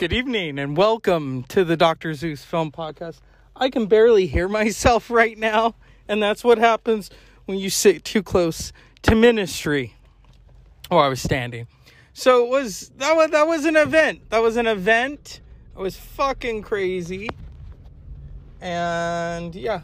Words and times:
Good 0.00 0.14
evening 0.14 0.58
and 0.58 0.78
welcome 0.78 1.42
to 1.48 1.62
the 1.62 1.76
Dr. 1.76 2.14
Zeus 2.14 2.42
Film 2.42 2.72
Podcast. 2.72 3.20
I 3.54 3.68
can 3.68 3.84
barely 3.84 4.26
hear 4.26 4.48
myself 4.48 5.10
right 5.10 5.36
now, 5.36 5.74
and 6.08 6.22
that's 6.22 6.42
what 6.42 6.56
happens 6.56 7.10
when 7.44 7.58
you 7.58 7.68
sit 7.68 8.02
too 8.02 8.22
close 8.22 8.72
to 9.02 9.14
ministry. 9.14 9.96
Oh, 10.90 10.96
I 10.96 11.08
was 11.08 11.20
standing. 11.20 11.66
So 12.14 12.46
it 12.46 12.48
was 12.48 12.90
that 12.96 13.14
was 13.14 13.30
that 13.32 13.46
was 13.46 13.66
an 13.66 13.76
event. 13.76 14.30
That 14.30 14.38
was 14.38 14.56
an 14.56 14.66
event. 14.66 15.42
It 15.76 15.78
was 15.78 15.98
fucking 15.98 16.62
crazy. 16.62 17.28
And 18.58 19.54
yeah. 19.54 19.82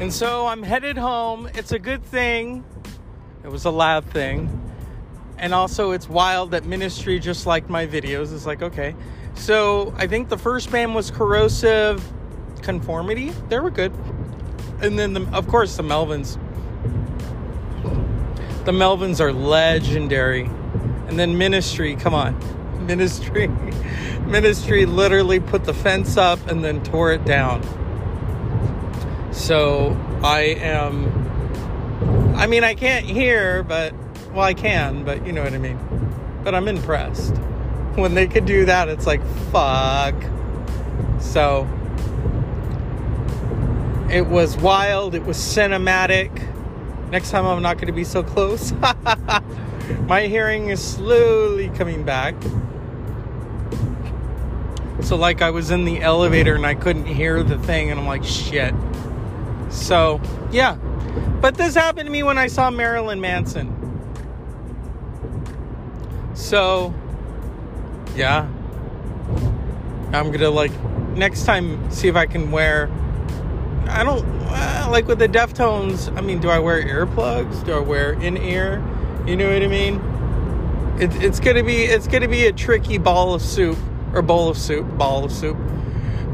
And 0.00 0.10
so 0.10 0.46
I'm 0.46 0.62
headed 0.62 0.96
home. 0.96 1.50
It's 1.52 1.72
a 1.72 1.78
good 1.78 2.02
thing. 2.02 2.64
It 3.44 3.48
was 3.48 3.66
a 3.66 3.70
loud 3.70 4.06
thing. 4.06 4.48
And 5.36 5.52
also, 5.52 5.90
it's 5.90 6.08
wild 6.08 6.52
that 6.52 6.64
ministry 6.64 7.18
just 7.18 7.46
liked 7.46 7.68
my 7.68 7.86
videos. 7.86 8.34
It's 8.34 8.46
like, 8.46 8.62
okay. 8.62 8.96
So 9.34 9.92
I 9.98 10.06
think 10.06 10.30
the 10.30 10.38
first 10.38 10.72
band 10.72 10.94
was 10.94 11.10
Corrosive 11.10 12.02
Conformity. 12.62 13.34
They 13.50 13.60
were 13.60 13.70
good. 13.70 13.92
And 14.80 14.98
then, 14.98 15.12
the, 15.12 15.28
of 15.34 15.46
course, 15.48 15.76
the 15.76 15.82
Melvins. 15.82 16.38
The 18.64 18.72
Melvins 18.72 19.20
are 19.20 19.34
legendary. 19.34 20.44
And 21.08 21.18
then 21.18 21.36
Ministry, 21.36 21.94
come 21.96 22.14
on. 22.14 22.38
Ministry. 22.86 23.48
Ministry 24.26 24.86
literally 24.86 25.40
put 25.40 25.64
the 25.64 25.74
fence 25.74 26.16
up 26.16 26.38
and 26.46 26.64
then 26.64 26.82
tore 26.82 27.12
it 27.12 27.26
down. 27.26 27.62
So 29.32 29.96
I 30.22 30.40
am, 30.60 32.34
I 32.36 32.46
mean, 32.46 32.64
I 32.64 32.74
can't 32.74 33.06
hear, 33.06 33.62
but, 33.62 33.94
well, 34.32 34.42
I 34.42 34.54
can, 34.54 35.04
but 35.04 35.26
you 35.26 35.32
know 35.32 35.42
what 35.42 35.52
I 35.52 35.58
mean. 35.58 35.78
But 36.42 36.54
I'm 36.54 36.68
impressed. 36.68 37.36
When 37.94 38.14
they 38.14 38.26
could 38.26 38.44
do 38.44 38.64
that, 38.66 38.88
it's 38.88 39.06
like, 39.06 39.22
fuck. 39.52 40.14
So 41.20 41.68
it 44.10 44.26
was 44.26 44.56
wild, 44.56 45.14
it 45.14 45.24
was 45.24 45.36
cinematic. 45.36 46.30
Next 47.10 47.30
time 47.30 47.46
I'm 47.46 47.62
not 47.62 47.76
going 47.76 47.86
to 47.86 47.92
be 47.92 48.04
so 48.04 48.22
close. 48.22 48.72
My 50.06 50.26
hearing 50.26 50.70
is 50.70 50.82
slowly 50.82 51.68
coming 51.70 52.04
back. 52.04 52.34
So, 55.02 55.16
like, 55.16 55.42
I 55.42 55.50
was 55.50 55.70
in 55.70 55.84
the 55.84 56.00
elevator 56.02 56.54
and 56.54 56.66
I 56.66 56.74
couldn't 56.74 57.06
hear 57.06 57.42
the 57.42 57.58
thing, 57.58 57.90
and 57.90 57.98
I'm 57.98 58.06
like, 58.06 58.22
shit. 58.22 58.74
So, 59.70 60.20
yeah. 60.50 60.74
But 61.40 61.56
this 61.56 61.74
happened 61.74 62.06
to 62.06 62.12
me 62.12 62.22
when 62.22 62.36
I 62.36 62.48
saw 62.48 62.70
Marilyn 62.70 63.20
Manson. 63.20 63.76
So, 66.34 66.94
yeah. 68.14 68.48
I'm 70.12 70.30
gonna, 70.32 70.50
like, 70.50 70.72
next 71.14 71.44
time 71.44 71.90
see 71.90 72.08
if 72.08 72.16
I 72.16 72.26
can 72.26 72.50
wear. 72.50 72.90
I 73.88 74.04
don't. 74.04 74.24
Uh, 74.52 74.88
like 74.90 75.06
with 75.06 75.20
the 75.20 75.28
Deftones, 75.28 76.14
I 76.16 76.20
mean, 76.20 76.40
do 76.40 76.48
I 76.48 76.58
wear 76.58 76.82
earplugs? 76.82 77.64
Do 77.64 77.74
I 77.74 77.80
wear 77.80 78.12
in 78.14 78.36
ear? 78.36 78.82
You 79.26 79.36
know 79.36 79.52
what 79.52 79.62
I 79.62 79.68
mean? 79.68 79.96
It, 81.00 81.22
it's 81.22 81.40
gonna 81.40 81.62
be 81.62 81.84
it's 81.84 82.08
gonna 82.08 82.28
be 82.28 82.46
a 82.46 82.52
tricky 82.52 82.98
ball 82.98 83.32
of 83.32 83.42
soup 83.42 83.78
or 84.12 84.22
bowl 84.22 84.48
of 84.48 84.58
soup, 84.58 84.86
ball 84.98 85.24
of 85.24 85.32
soup. 85.32 85.56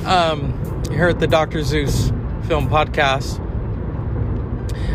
Um, 0.07 0.83
here 0.91 1.09
at 1.09 1.21
the 1.21 1.27
Dr. 1.27 1.63
Zeus 1.63 2.11
film 2.47 2.69
podcast. 2.69 3.41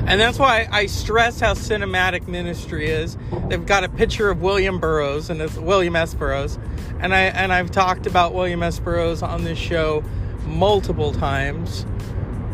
And 0.07 0.19
that's 0.19 0.39
why 0.39 0.67
I 0.71 0.87
stress 0.87 1.39
how 1.39 1.53
cinematic 1.53 2.27
ministry 2.27 2.89
is. 2.89 3.17
They've 3.49 3.65
got 3.65 3.83
a 3.83 3.89
picture 3.89 4.29
of 4.29 4.41
William 4.41 4.79
Burroughs 4.79 5.29
and 5.29 5.41
it's 5.41 5.57
William 5.57 5.95
S. 5.95 6.13
Burroughs. 6.13 6.57
And 6.99 7.13
I 7.13 7.23
and 7.23 7.53
I've 7.53 7.71
talked 7.71 8.07
about 8.07 8.33
William 8.33 8.63
S. 8.63 8.79
Burroughs 8.79 9.21
on 9.21 9.43
this 9.43 9.57
show 9.57 10.03
multiple 10.45 11.13
times. 11.13 11.85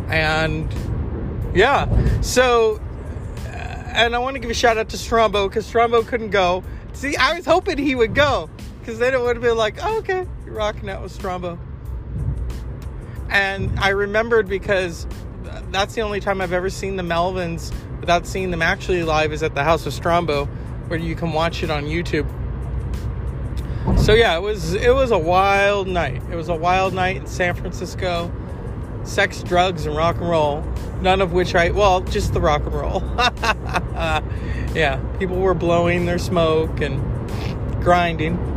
And 0.07 0.73
yeah, 1.55 2.21
so 2.21 2.79
uh, 3.45 3.49
and 3.49 4.15
I 4.15 4.19
want 4.19 4.35
to 4.35 4.39
give 4.39 4.49
a 4.49 4.55
shout 4.55 4.77
out 4.77 4.89
to 4.89 4.97
Strombo 4.97 5.47
because 5.47 5.71
Strombo 5.71 6.05
couldn't 6.05 6.31
go. 6.31 6.63
See, 6.93 7.15
I 7.15 7.35
was 7.35 7.45
hoping 7.45 7.77
he 7.77 7.95
would 7.95 8.15
go 8.15 8.49
because 8.79 8.99
then 8.99 9.13
it 9.13 9.21
would 9.21 9.35
have 9.35 9.43
been 9.43 9.57
like, 9.57 9.77
oh, 9.83 9.99
okay, 9.99 10.27
you're 10.45 10.55
rocking 10.55 10.89
out 10.89 11.01
with 11.01 11.17
Strombo. 11.17 11.57
And 13.29 13.77
I 13.79 13.89
remembered 13.89 14.47
because 14.47 15.07
that's 15.71 15.95
the 15.95 16.01
only 16.01 16.19
time 16.19 16.41
I've 16.41 16.53
ever 16.53 16.69
seen 16.69 16.95
the 16.95 17.03
Melvins 17.03 17.73
without 17.99 18.25
seeing 18.25 18.51
them 18.51 18.61
actually 18.61 19.03
live 19.03 19.33
is 19.33 19.43
at 19.43 19.53
the 19.55 19.63
House 19.63 19.85
of 19.85 19.93
Strombo, 19.93 20.47
where 20.87 20.99
you 20.99 21.15
can 21.15 21.33
watch 21.33 21.63
it 21.63 21.69
on 21.69 21.85
YouTube. 21.85 22.27
So 23.97 24.13
yeah, 24.13 24.37
it 24.37 24.41
was 24.41 24.73
it 24.73 24.93
was 24.93 25.11
a 25.11 25.17
wild 25.17 25.87
night. 25.87 26.21
It 26.31 26.35
was 26.35 26.49
a 26.49 26.55
wild 26.55 26.93
night 26.93 27.17
in 27.17 27.27
San 27.27 27.55
Francisco. 27.55 28.31
Sex, 29.03 29.41
drugs, 29.41 29.85
and 29.85 29.95
rock 29.95 30.17
and 30.17 30.29
roll. 30.29 30.61
None 31.01 31.21
of 31.21 31.31
which 31.31 31.55
I 31.55 31.71
well, 31.71 32.01
just 32.01 32.33
the 32.33 32.41
rock 32.41 32.63
and 32.65 32.73
roll. 32.73 33.01
yeah, 34.75 35.01
people 35.19 35.37
were 35.37 35.53
blowing 35.53 36.05
their 36.05 36.19
smoke 36.19 36.81
and 36.81 37.01
grinding. 37.81 38.56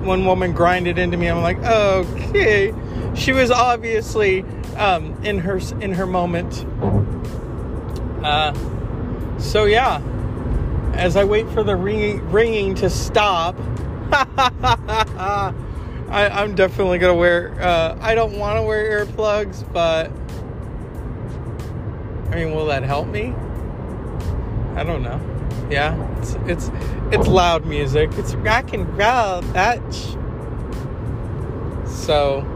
One 0.00 0.24
woman 0.24 0.52
grinded 0.52 0.98
into 0.98 1.16
me. 1.16 1.28
I'm 1.28 1.42
like, 1.42 1.58
okay 1.58 2.72
she 3.14 3.32
was 3.32 3.50
obviously 3.50 4.44
um, 4.76 5.22
in 5.24 5.38
her 5.38 5.58
in 5.80 5.92
her 5.92 6.06
moment. 6.06 6.64
Uh, 8.24 8.54
so 9.38 9.64
yeah, 9.64 10.00
as 10.94 11.16
I 11.16 11.24
wait 11.24 11.48
for 11.50 11.62
the 11.62 11.76
ringing 11.76 12.30
ringing 12.30 12.74
to 12.76 12.90
stop, 12.90 13.56
I, 14.12 15.52
am 16.10 16.54
definitely 16.54 16.98
gonna 16.98 17.14
wear. 17.14 17.60
Uh, 17.60 17.98
I 18.00 18.14
don't 18.14 18.38
want 18.38 18.58
to 18.58 18.62
wear 18.62 19.04
earplugs, 19.04 19.70
but 19.72 20.10
I 22.30 22.36
mean, 22.36 22.54
will 22.54 22.66
that 22.66 22.82
help 22.82 23.08
me? 23.08 23.34
I 24.76 24.84
don't 24.84 25.02
know. 25.02 25.20
Yeah, 25.70 26.18
it's 26.18 26.34
it's 26.46 26.70
it's 27.12 27.26
loud 27.26 27.66
music. 27.66 28.10
It's 28.14 28.34
rock 28.34 28.72
and 28.72 28.86
roll, 28.96 29.42
bitch. 29.42 30.16
So 31.88 32.46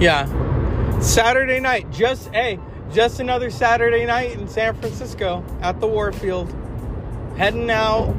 Yeah. 0.00 0.26
Saturday 1.00 1.58
night, 1.58 1.90
just 1.90 2.28
hey, 2.34 2.58
just 2.92 3.18
another 3.18 3.50
Saturday 3.50 4.04
night 4.04 4.32
in 4.32 4.46
San 4.46 4.74
Francisco 4.74 5.42
at 5.62 5.80
the 5.80 5.86
Warfield. 5.86 6.54
Heading 7.38 7.70
out. 7.70 8.14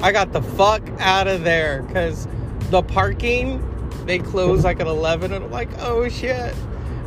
I 0.00 0.12
got 0.12 0.32
the 0.32 0.42
fuck 0.42 0.82
out 0.98 1.28
of 1.28 1.44
there 1.44 1.82
because 1.82 2.26
the 2.70 2.82
parking 2.82 3.68
they 4.06 4.18
close 4.18 4.64
like 4.64 4.80
at 4.80 4.86
11 4.86 5.32
and 5.32 5.44
I'm 5.44 5.50
like, 5.50 5.68
oh 5.78 6.08
shit. 6.08 6.54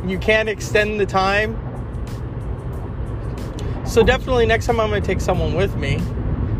You 0.06 0.18
can't 0.18 0.48
extend 0.48 1.00
the 1.00 1.06
time. 1.06 1.58
So 3.96 4.02
definitely 4.02 4.44
next 4.44 4.66
time 4.66 4.78
I'm 4.78 4.90
gonna 4.90 5.00
take 5.00 5.22
someone 5.22 5.54
with 5.54 5.74
me. 5.76 6.02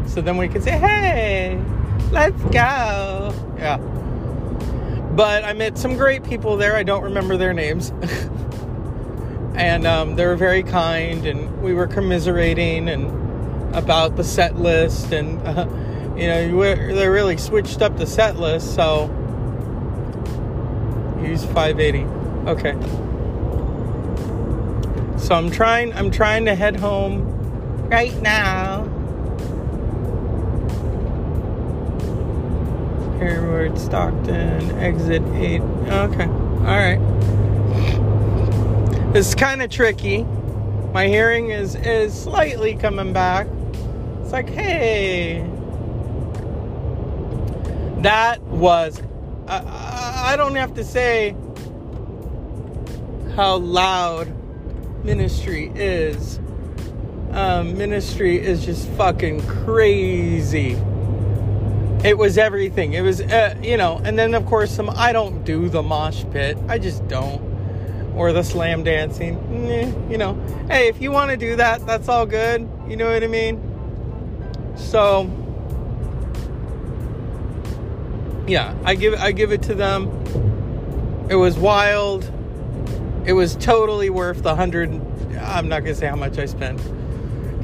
So 0.07 0.23
then 0.23 0.39
we 0.39 0.49
can 0.49 0.63
say, 0.63 0.71
hey, 0.71 1.63
let's 2.11 2.43
go. 2.45 3.35
Yeah. 3.59 3.77
But 5.15 5.45
I 5.45 5.53
met 5.53 5.77
some 5.77 5.99
great 5.99 6.25
people 6.25 6.57
there. 6.57 6.77
I 6.77 6.83
don't 6.83 7.03
remember 7.03 7.37
their 7.37 7.53
names. 7.53 7.91
and 9.55 9.87
um, 9.87 10.17
they 10.17 10.25
were 10.25 10.35
very 10.35 10.63
kind, 10.63 11.27
and 11.27 11.63
we 11.63 11.75
were 11.75 11.87
commiserating 11.87 12.89
and 12.89 13.05
about 13.77 14.17
the 14.17 14.25
set 14.25 14.57
list, 14.57 15.13
and 15.13 15.39
uh, 15.47 15.67
you 16.17 16.29
know, 16.29 16.95
they 16.95 17.07
really 17.07 17.37
switched 17.37 17.83
up 17.83 17.99
the 17.99 18.07
set 18.07 18.39
list. 18.39 18.75
So 18.75 19.11
use 21.23 21.45
580. 21.45 22.05
Okay. 22.49 23.06
So 25.27 25.35
I'm 25.35 25.51
trying. 25.51 25.93
I'm 25.95 26.13
trying 26.13 26.45
to 26.45 26.55
head 26.55 26.77
home 26.77 27.27
right 27.89 28.15
now. 28.23 28.85
Hayward, 33.19 33.77
Stockton, 33.77 34.71
exit 34.79 35.25
8. 35.35 35.61
Okay. 35.63 36.27
All 36.27 36.79
right. 36.79 37.01
It's 39.17 39.35
kind 39.35 39.63
of 39.63 39.69
tricky. 39.69 40.23
My 40.93 41.09
hearing 41.09 41.51
is 41.51 41.75
is 41.75 42.15
slightly 42.15 42.77
coming 42.77 43.13
back. 43.13 43.49
It's 44.23 44.31
like, 44.31 44.49
hey, 44.49 45.41
that 48.03 48.41
was. 48.43 49.03
Uh, 49.49 49.61
I 50.25 50.37
don't 50.37 50.55
have 50.55 50.75
to 50.75 50.85
say 50.85 51.35
how 53.35 53.57
loud 53.57 54.36
ministry 55.07 55.73
is. 55.75 56.39
Um, 57.33 57.79
ministry 57.79 58.39
is 58.39 58.65
just 58.65 58.89
fucking 58.91 59.47
crazy 59.47 60.77
it 62.05 62.17
was 62.17 62.39
everything. 62.39 62.93
It 62.93 63.01
was, 63.01 63.21
uh, 63.21 63.57
you 63.63 63.77
know, 63.77 64.01
and 64.05 64.19
then 64.19 64.35
of 64.35 64.47
course 64.47 64.71
some. 64.71 64.91
I 64.91 65.13
don't 65.13 65.45
do 65.45 65.69
the 65.69 65.83
mosh 65.83 66.25
pit. 66.33 66.57
I 66.69 66.79
just 66.79 67.07
don't. 67.09 67.43
or 68.17 68.33
the 68.33 68.43
slam 68.43 68.83
dancing. 68.83 69.37
You 70.11 70.19
know, 70.19 70.35
hey, 70.71 70.89
if 70.89 71.01
you 71.01 71.13
want 71.13 71.31
to 71.31 71.37
do 71.37 71.57
that, 71.57 71.87
that's 71.87 72.09
all 72.09 72.27
good. 72.27 72.69
You 72.89 72.97
know 72.97 73.13
what 73.13 73.23
I 73.23 73.27
mean? 73.27 73.61
So, 74.77 75.31
yeah, 78.47 78.75
I 78.85 78.95
give 78.95 79.15
I 79.15 79.33
give 79.33 79.53
it 79.53 79.63
to 79.65 79.75
them. 79.75 80.09
It 81.29 81.35
was 81.37 81.59
wild. 81.59 82.31
It 83.27 83.33
was 83.33 83.57
totally 83.57 84.09
worth 84.09 84.45
the 84.45 84.55
hundred. 84.55 84.91
I'm 85.41 85.69
not 85.69 85.81
gonna 85.81 85.97
say 85.97 86.07
how 86.07 86.15
much 86.15 86.39
I 86.39 86.47
spent. 86.47 86.81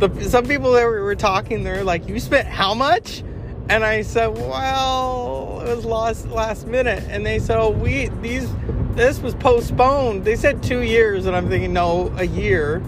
The, 0.01 0.29
some 0.29 0.45
people 0.47 0.73
that 0.73 0.85
were, 0.85 1.15
talking, 1.15 1.63
they're 1.63 1.85
like, 1.85 2.09
"You 2.09 2.19
spent 2.19 2.49
how 2.49 2.75
much?" 2.75 3.23
And 3.69 3.85
I 3.85 4.03
said, 4.03 4.27
"Well, 4.37 5.63
it 5.65 5.77
was 5.77 5.85
last 5.85 6.27
last 6.27 6.67
minute." 6.67 7.05
And 7.09 7.25
they 7.25 7.39
said, 7.39 7.59
"Oh, 7.59 7.71
we 7.71 8.09
these 8.21 8.49
this 8.97 9.21
was 9.21 9.37
postponed." 9.37 10.25
They 10.25 10.35
said 10.35 10.65
two 10.65 10.81
years, 10.81 11.27
and 11.27 11.37
I'm 11.37 11.49
thinking, 11.49 11.73
no, 11.73 12.13
a 12.17 12.25
year, 12.25 12.83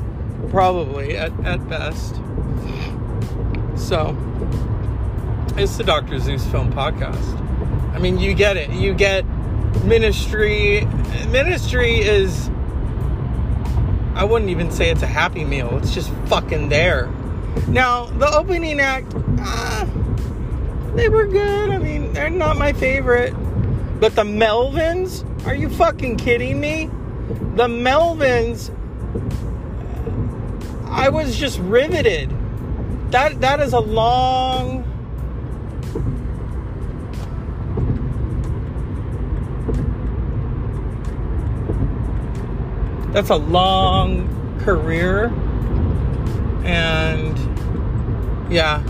probably 0.51 1.17
at 1.17 1.33
at 1.45 1.69
best. 1.69 2.17
So, 3.77 4.17
it's 5.57 5.77
the 5.77 5.85
Dr. 5.85 6.19
Zeus 6.19 6.45
Film 6.47 6.73
Podcast. 6.73 7.41
I 7.95 7.99
mean, 8.01 8.19
you 8.19 8.35
get 8.35 8.57
it. 8.57 8.71
You 8.71 8.95
get 8.95 9.25
ministry. 9.85 10.85
Ministry 11.29 12.01
is. 12.01 12.51
I 14.15 14.25
wouldn't 14.25 14.51
even 14.51 14.71
say 14.71 14.91
it's 14.91 15.03
a 15.03 15.07
happy 15.07 15.45
meal. 15.45 15.77
It's 15.79 15.93
just 15.93 16.11
fucking 16.27 16.69
there. 16.69 17.11
Now, 17.69 18.07
the 18.07 18.33
opening 18.33 18.81
act, 18.81 19.13
uh, 19.41 19.87
they 20.95 21.09
were 21.09 21.27
good. 21.27 21.71
I 21.71 21.79
mean, 21.79 22.13
they're 22.13 22.31
not 22.31 22.57
my 22.57 22.73
favorite. 22.73 23.33
But 24.01 24.15
the 24.15 24.23
Melvins, 24.23 25.25
are 25.47 25.55
you 25.55 25.69
fucking 25.69 26.17
kidding 26.17 26.61
me? 26.61 26.91
The 27.57 27.67
Melvins, 27.67 28.71
I 30.87 31.09
was 31.09 31.37
just 31.37 31.59
riveted. 31.61 32.31
That 33.11 33.41
that 33.41 33.61
is 33.61 33.73
a 33.73 33.81
long 33.81 34.85
that's 43.15 43.31
a 43.31 43.37
long 43.37 44.59
career. 44.61 45.27
And 46.65 47.39
yeah 48.53 48.83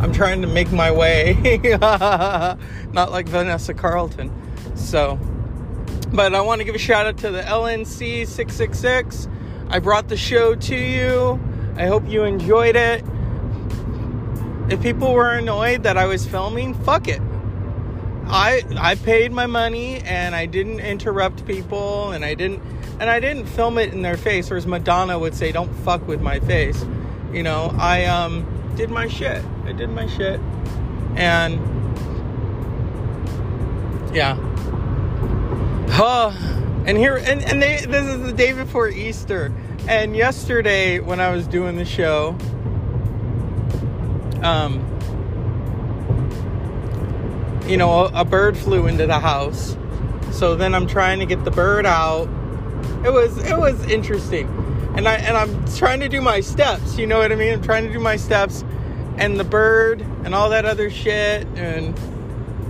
i'm 0.00 0.12
trying 0.12 0.42
to 0.42 0.48
make 0.48 0.70
my 0.72 0.90
way. 0.90 1.58
Not 2.92 3.10
like 3.10 3.28
vanessa 3.28 3.72
carlton. 3.72 4.30
So 4.74 5.18
but 6.12 6.34
i 6.34 6.40
want 6.40 6.60
to 6.60 6.64
give 6.64 6.74
a 6.74 6.78
shout 6.78 7.06
out 7.06 7.16
to 7.18 7.30
the 7.30 7.42
lnc 7.42 8.26
666 8.26 9.28
i 9.68 9.78
brought 9.78 10.08
the 10.08 10.16
show 10.16 10.54
to 10.54 10.76
you. 10.76 11.40
I 11.76 11.86
hope 11.86 12.06
you 12.08 12.24
enjoyed 12.24 12.76
it. 12.76 13.04
If 14.68 14.82
people 14.82 15.12
were 15.14 15.30
annoyed 15.30 15.84
that 15.84 15.96
i 15.96 16.06
was 16.06 16.26
filming 16.26 16.74
fuck 16.74 17.08
it. 17.08 17.22
I 18.26 18.62
I 18.76 18.94
paid 18.96 19.32
my 19.32 19.46
money 19.46 19.98
and 20.00 20.34
I 20.34 20.46
didn't 20.46 20.80
interrupt 20.80 21.46
people 21.46 22.10
and 22.10 22.24
I 22.24 22.34
didn't 22.34 22.62
and 23.02 23.10
I 23.10 23.18
didn't 23.18 23.46
film 23.46 23.78
it 23.78 23.92
in 23.92 24.02
their 24.02 24.16
face 24.16 24.48
or 24.52 24.56
as 24.56 24.64
Madonna 24.64 25.18
would 25.18 25.34
say 25.34 25.50
don't 25.50 25.74
fuck 25.78 26.06
with 26.06 26.20
my 26.20 26.38
face. 26.38 26.86
You 27.32 27.42
know, 27.42 27.74
I 27.76 28.04
um 28.04 28.46
did 28.76 28.90
my 28.90 29.08
shit. 29.08 29.44
I 29.64 29.72
did 29.72 29.90
my 29.90 30.06
shit. 30.06 30.38
And 31.16 31.54
yeah. 34.14 34.36
Huh. 35.90 36.30
And 36.86 36.96
here 36.96 37.16
and 37.16 37.42
and 37.42 37.60
they 37.60 37.84
this 37.84 38.06
is 38.06 38.20
the 38.24 38.32
day 38.32 38.52
before 38.52 38.86
Easter. 38.86 39.52
And 39.88 40.14
yesterday 40.14 41.00
when 41.00 41.18
I 41.18 41.34
was 41.34 41.48
doing 41.48 41.74
the 41.74 41.84
show 41.84 42.38
um 44.44 44.78
you 47.66 47.76
know, 47.76 48.04
a, 48.04 48.20
a 48.20 48.24
bird 48.24 48.56
flew 48.56 48.86
into 48.86 49.08
the 49.08 49.18
house. 49.18 49.76
So 50.30 50.54
then 50.54 50.72
I'm 50.72 50.86
trying 50.86 51.18
to 51.18 51.26
get 51.26 51.44
the 51.44 51.50
bird 51.50 51.84
out. 51.84 52.28
It 53.04 53.12
was 53.12 53.36
it 53.38 53.58
was 53.58 53.84
interesting. 53.86 54.46
And 54.96 55.08
I 55.08 55.14
and 55.14 55.36
I'm 55.36 55.64
trying 55.74 56.00
to 56.00 56.08
do 56.08 56.20
my 56.20 56.40
steps, 56.40 56.98
you 56.98 57.06
know 57.06 57.18
what 57.18 57.32
I 57.32 57.34
mean? 57.34 57.54
I'm 57.54 57.62
trying 57.62 57.86
to 57.86 57.92
do 57.92 57.98
my 57.98 58.16
steps 58.16 58.64
and 59.16 59.38
the 59.38 59.44
bird 59.44 60.00
and 60.24 60.34
all 60.34 60.50
that 60.50 60.64
other 60.64 60.90
shit 60.90 61.46
and 61.56 61.98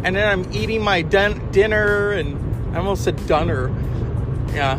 and 0.05 0.17
then 0.17 0.27
I'm 0.29 0.53
eating 0.53 0.83
my 0.83 1.03
dun- 1.03 1.51
dinner 1.53 2.13
and 2.13 2.75
I 2.75 2.79
almost 2.79 3.05
said 3.05 3.27
dunner. 3.27 3.69
Yeah. 4.53 4.75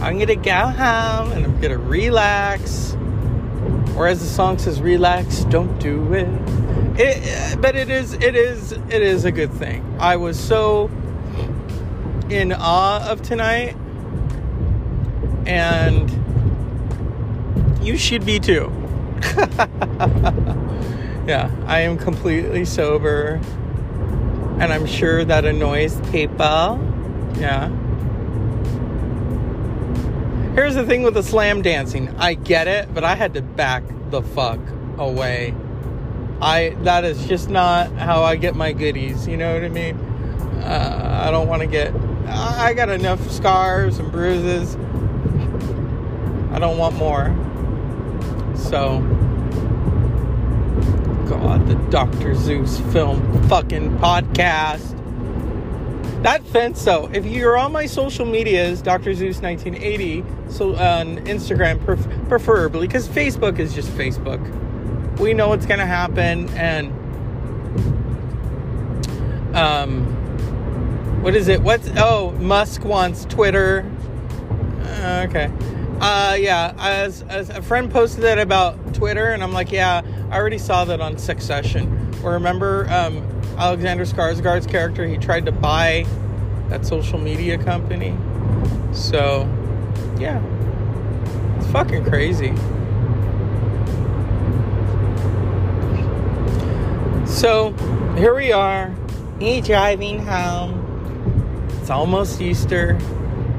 I'm 0.00 0.18
gonna 0.18 0.36
go 0.36 0.52
home 0.52 1.32
and 1.32 1.44
I'm 1.44 1.60
gonna 1.60 1.76
relax. 1.76 2.96
Or 3.96 4.06
as 4.06 4.20
the 4.20 4.26
song 4.26 4.58
says, 4.58 4.80
relax, 4.80 5.40
don't 5.44 5.76
do 5.80 6.12
it. 6.12 6.28
It, 7.00 7.60
but 7.60 7.74
it 7.74 7.90
is 7.90 8.12
it 8.14 8.36
is 8.36 8.72
it 8.72 9.02
is 9.02 9.24
a 9.24 9.32
good 9.32 9.52
thing. 9.52 9.84
I 9.98 10.16
was 10.16 10.38
so 10.38 10.88
in 12.30 12.52
awe 12.52 13.10
of 13.10 13.22
tonight 13.22 13.76
and 15.46 16.10
you 17.84 17.96
should 17.96 18.26
be 18.26 18.38
too. 18.38 18.72
yeah, 21.26 21.50
I 21.66 21.80
am 21.80 21.96
completely 21.98 22.64
sober 22.64 23.40
and 24.60 24.72
I'm 24.72 24.86
sure 24.86 25.24
that 25.24 25.44
annoys 25.44 26.00
people. 26.10 26.78
Yeah. 27.38 27.68
Here's 30.54 30.74
the 30.74 30.84
thing 30.84 31.02
with 31.02 31.14
the 31.14 31.22
slam 31.22 31.62
dancing. 31.62 32.08
I 32.16 32.34
get 32.34 32.66
it, 32.66 32.92
but 32.92 33.04
I 33.04 33.14
had 33.14 33.34
to 33.34 33.42
back 33.42 33.82
the 34.10 34.22
fuck 34.22 34.60
away 34.98 35.54
I 36.40 36.76
that 36.82 37.04
is 37.04 37.26
just 37.26 37.50
not 37.50 37.90
how 37.92 38.22
I 38.22 38.36
get 38.36 38.54
my 38.54 38.72
goodies. 38.72 39.26
You 39.26 39.36
know 39.36 39.54
what 39.54 39.64
I 39.64 39.68
mean? 39.68 39.96
Uh, 40.62 41.24
I 41.26 41.30
don't 41.30 41.48
want 41.48 41.62
to 41.62 41.66
get. 41.68 41.92
I 42.30 42.74
got 42.74 42.88
enough 42.88 43.30
scars 43.30 43.98
and 43.98 44.10
bruises. 44.10 44.76
I 46.52 46.58
don't 46.58 46.78
want 46.78 46.96
more. 46.96 47.26
So, 48.56 49.00
God, 51.28 51.66
the 51.68 51.74
Dr. 51.90 52.34
Zeus 52.34 52.80
film 52.92 53.48
fucking 53.48 53.98
podcast. 53.98 54.94
That 56.22 56.44
fence, 56.46 56.84
though, 56.84 57.08
if 57.12 57.24
you're 57.24 57.56
on 57.56 57.72
my 57.72 57.86
social 57.86 58.26
medias, 58.26 58.82
Dr. 58.82 59.14
Zeus 59.14 59.40
1980, 59.40 60.24
so 60.48 60.74
on 60.74 61.18
Instagram, 61.26 61.84
pref- 61.84 62.28
preferably, 62.28 62.86
because 62.86 63.08
Facebook 63.08 63.58
is 63.58 63.74
just 63.74 63.88
Facebook 63.90 64.44
we 65.18 65.34
know 65.34 65.48
what's 65.48 65.66
going 65.66 65.80
to 65.80 65.86
happen 65.86 66.48
and 66.50 66.92
um 69.56 70.14
what 71.20 71.34
is 71.34 71.48
it? 71.48 71.60
What's 71.62 71.90
oh 71.96 72.32
musk 72.40 72.84
wants 72.84 73.24
twitter. 73.24 73.90
Uh, 74.82 75.26
okay. 75.28 75.50
Uh 76.00 76.36
yeah 76.38 76.74
as, 76.78 77.22
as 77.22 77.50
a 77.50 77.60
friend 77.60 77.90
posted 77.90 78.22
that 78.22 78.38
about 78.38 78.94
twitter 78.94 79.32
and 79.32 79.42
i'm 79.42 79.52
like 79.52 79.72
yeah 79.72 80.02
i 80.30 80.36
already 80.36 80.58
saw 80.58 80.84
that 80.84 81.00
on 81.00 81.18
succession. 81.18 82.14
Or 82.22 82.32
remember 82.32 82.86
um 82.90 83.18
alexander 83.58 84.04
skarsgård's 84.04 84.66
character 84.66 85.06
he 85.06 85.16
tried 85.18 85.44
to 85.46 85.52
buy 85.52 86.06
that 86.68 86.86
social 86.86 87.18
media 87.18 87.58
company? 87.58 88.16
So 88.92 89.48
yeah. 90.18 90.42
It's 91.56 91.66
fucking 91.72 92.04
crazy. 92.04 92.54
So 97.26 97.72
here 98.16 98.34
we 98.34 98.52
are, 98.52 98.88
me 99.38 99.60
driving 99.60 100.24
home. 100.24 100.77
It's 101.88 101.94
almost 101.94 102.38
Easter. 102.42 102.98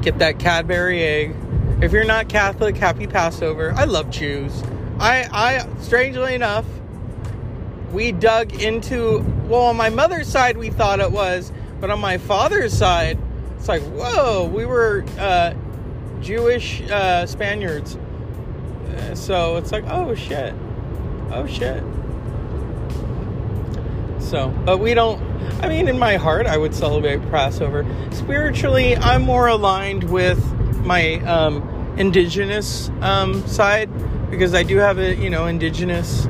Get 0.02 0.20
that 0.20 0.38
Cadbury 0.38 1.02
egg. 1.02 1.34
If 1.82 1.90
you're 1.90 2.04
not 2.04 2.28
Catholic, 2.28 2.76
happy 2.76 3.08
Passover. 3.08 3.72
I 3.72 3.86
love 3.86 4.08
Jews. 4.08 4.62
I, 5.00 5.26
I, 5.32 5.66
strangely 5.80 6.36
enough, 6.36 6.64
we 7.90 8.12
dug 8.12 8.54
into, 8.62 9.24
well, 9.48 9.62
on 9.62 9.76
my 9.76 9.90
mother's 9.90 10.28
side, 10.28 10.56
we 10.56 10.70
thought 10.70 11.00
it 11.00 11.10
was, 11.10 11.50
but 11.80 11.90
on 11.90 11.98
my 11.98 12.18
father's 12.18 12.72
side, 12.72 13.18
it's 13.56 13.66
like, 13.66 13.82
whoa, 13.82 14.46
we 14.46 14.64
were 14.64 15.04
uh, 15.18 15.52
Jewish 16.20 16.82
uh, 16.82 17.26
Spaniards. 17.26 17.96
Uh, 17.96 19.16
so 19.16 19.56
it's 19.56 19.72
like, 19.72 19.82
oh 19.88 20.14
shit. 20.14 20.54
Oh 21.32 21.48
shit. 21.48 21.82
So, 24.30 24.54
but 24.64 24.78
we 24.78 24.94
don't. 24.94 25.20
I 25.60 25.68
mean, 25.68 25.88
in 25.88 25.98
my 25.98 26.14
heart, 26.14 26.46
I 26.46 26.56
would 26.56 26.72
celebrate 26.72 27.20
Passover. 27.32 27.84
Spiritually, 28.12 28.96
I'm 28.96 29.22
more 29.22 29.48
aligned 29.48 30.04
with 30.04 30.40
my 30.84 31.14
um, 31.22 31.68
indigenous 31.98 32.90
um, 33.00 33.44
side 33.48 33.90
because 34.30 34.54
I 34.54 34.62
do 34.62 34.76
have 34.76 35.00
a 35.00 35.16
you 35.16 35.30
know 35.30 35.46
indigenous. 35.46 36.28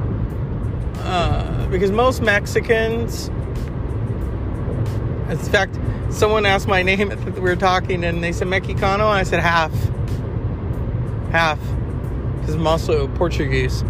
Uh, 1.00 1.66
because 1.71 1.90
most 1.90 2.23
Mexicans, 2.23 3.28
in 5.28 5.37
fact, 5.37 5.78
someone 6.09 6.47
asked 6.47 6.69
my 6.69 6.83
name 6.83 7.11
we 7.35 7.40
were 7.40 7.54
talking, 7.54 8.02
and 8.02 8.25
they 8.25 8.33
said 8.33 8.49
Mexicano, 8.49 9.11
and 9.11 9.19
I 9.19 9.25
said 9.25 9.40
half, 9.40 9.73
half, 11.33 11.59
because 12.40 12.54
I'm 12.54 12.66
also 12.66 13.09
Portuguese. 13.09 13.83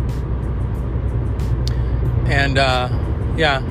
And 2.26 2.59
uh, 2.59 2.88
yeah, 3.37 3.62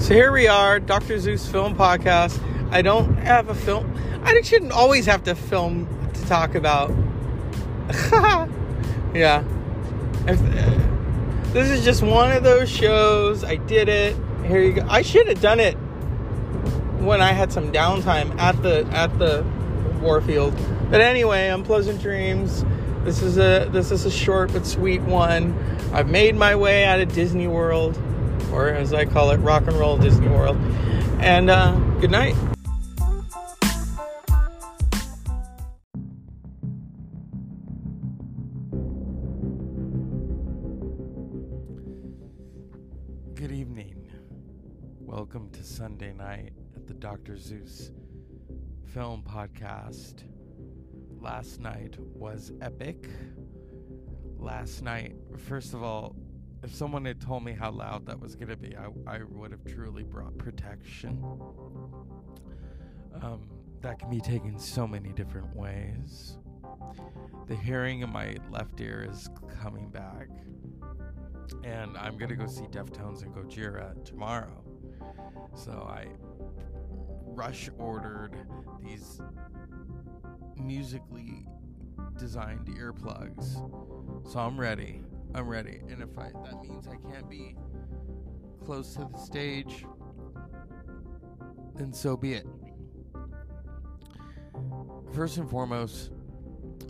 so 0.00 0.14
here 0.14 0.32
we 0.32 0.48
are, 0.48 0.80
Dr. 0.80 1.18
Zeus 1.20 1.46
Film 1.46 1.76
Podcast. 1.76 2.40
I 2.72 2.82
don't 2.82 3.16
have 3.16 3.48
a 3.50 3.54
film. 3.54 3.94
I 4.24 4.40
shouldn't 4.40 4.72
always 4.72 5.06
have 5.06 5.22
to 5.24 5.34
film 5.34 5.86
to 6.14 6.26
talk 6.26 6.54
about. 6.54 6.90
yeah. 9.14 9.44
If, 10.26 10.40
uh, 10.40 11.52
this 11.52 11.68
is 11.68 11.84
just 11.84 12.02
one 12.02 12.32
of 12.32 12.42
those 12.42 12.70
shows. 12.70 13.44
I 13.44 13.56
did 13.56 13.88
it. 13.88 14.16
Here 14.46 14.62
you 14.62 14.72
go. 14.72 14.86
I 14.88 15.02
should 15.02 15.28
have 15.28 15.40
done 15.40 15.60
it 15.60 15.74
when 17.00 17.20
I 17.20 17.32
had 17.32 17.52
some 17.52 17.70
downtime 17.70 18.38
at 18.38 18.62
the 18.62 18.86
at 18.92 19.18
the 19.18 19.44
Warfield. 20.00 20.56
But 20.90 21.02
anyway, 21.02 21.48
Unpleasant 21.48 22.00
Dreams. 22.00 22.64
This 23.04 23.22
is 23.22 23.38
a 23.38 23.68
this 23.70 23.90
is 23.90 24.06
a 24.06 24.10
short 24.10 24.52
but 24.52 24.66
sweet 24.66 25.02
one. 25.02 25.54
I've 25.92 26.08
made 26.08 26.36
my 26.36 26.54
way 26.54 26.84
out 26.84 27.00
of 27.00 27.12
Disney 27.12 27.48
World, 27.48 27.96
or 28.52 28.68
as 28.68 28.92
I 28.92 29.04
call 29.04 29.30
it, 29.30 29.36
Rock 29.38 29.66
and 29.66 29.74
Roll 29.74 29.96
Disney 29.96 30.28
World. 30.28 30.56
And 31.20 31.50
uh, 31.50 31.72
good 32.00 32.10
night. 32.10 32.34
Good 43.34 43.52
evening. 43.52 44.10
Welcome 44.98 45.50
to 45.50 45.62
Sunday 45.62 46.12
night 46.12 46.52
at 46.74 46.86
the 46.86 46.94
Dr. 46.94 47.36
Zeus 47.36 47.90
Film 48.92 49.22
Podcast. 49.22 50.24
Last 51.20 51.60
night 51.60 51.96
was 51.98 52.52
epic. 52.60 53.08
Last 54.38 54.82
night, 54.82 55.14
first 55.36 55.74
of 55.74 55.82
all, 55.82 56.16
if 56.62 56.74
someone 56.74 57.04
had 57.04 57.20
told 57.20 57.44
me 57.44 57.52
how 57.52 57.70
loud 57.70 58.06
that 58.06 58.20
was 58.20 58.36
going 58.36 58.48
to 58.48 58.56
be, 58.56 58.76
I, 58.76 58.86
I 59.06 59.20
would 59.28 59.50
have 59.52 59.64
truly 59.64 60.02
brought 60.02 60.36
protection. 60.38 61.22
Um, 63.22 63.40
that 63.80 63.98
can 63.98 64.10
be 64.10 64.20
taken 64.20 64.58
so 64.58 64.86
many 64.86 65.10
different 65.10 65.54
ways. 65.56 66.38
The 67.46 67.56
hearing 67.56 68.00
in 68.00 68.10
my 68.10 68.36
left 68.50 68.80
ear 68.80 69.06
is 69.10 69.28
coming 69.60 69.88
back, 69.88 70.28
and 71.64 71.96
I'm 71.96 72.16
going 72.18 72.28
to 72.28 72.36
go 72.36 72.46
see 72.46 72.64
Deftones 72.64 73.22
and 73.22 73.34
Gojira 73.34 74.04
tomorrow. 74.04 74.62
So 75.54 75.72
I 75.72 76.06
rush 77.24 77.70
ordered 77.78 78.36
these 78.82 79.20
musically 80.56 81.46
designed 82.18 82.66
earplugs. 82.66 83.54
So 84.30 84.38
I'm 84.38 84.60
ready. 84.60 85.02
I'm 85.34 85.48
ready. 85.48 85.80
And 85.88 86.02
if 86.02 86.18
I 86.18 86.30
that 86.44 86.60
means 86.62 86.86
I 86.88 86.96
can't 87.10 87.28
be 87.28 87.56
close 88.64 88.94
to 88.94 89.08
the 89.12 89.18
stage, 89.18 89.84
then 91.76 91.92
so 91.92 92.16
be 92.16 92.34
it. 92.34 92.46
First 95.12 95.38
and 95.38 95.48
foremost, 95.48 96.10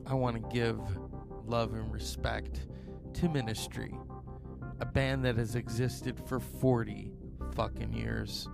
I 0.06 0.14
want 0.14 0.36
to 0.36 0.54
give 0.54 0.78
love 1.46 1.74
and 1.74 1.92
respect 1.92 2.66
to 3.14 3.28
Ministry, 3.28 3.94
a 4.80 4.86
band 4.86 5.24
that 5.24 5.36
has 5.36 5.54
existed 5.54 6.20
for 6.26 6.40
40 6.40 7.12
fucking 7.54 7.92
years. 7.92 8.48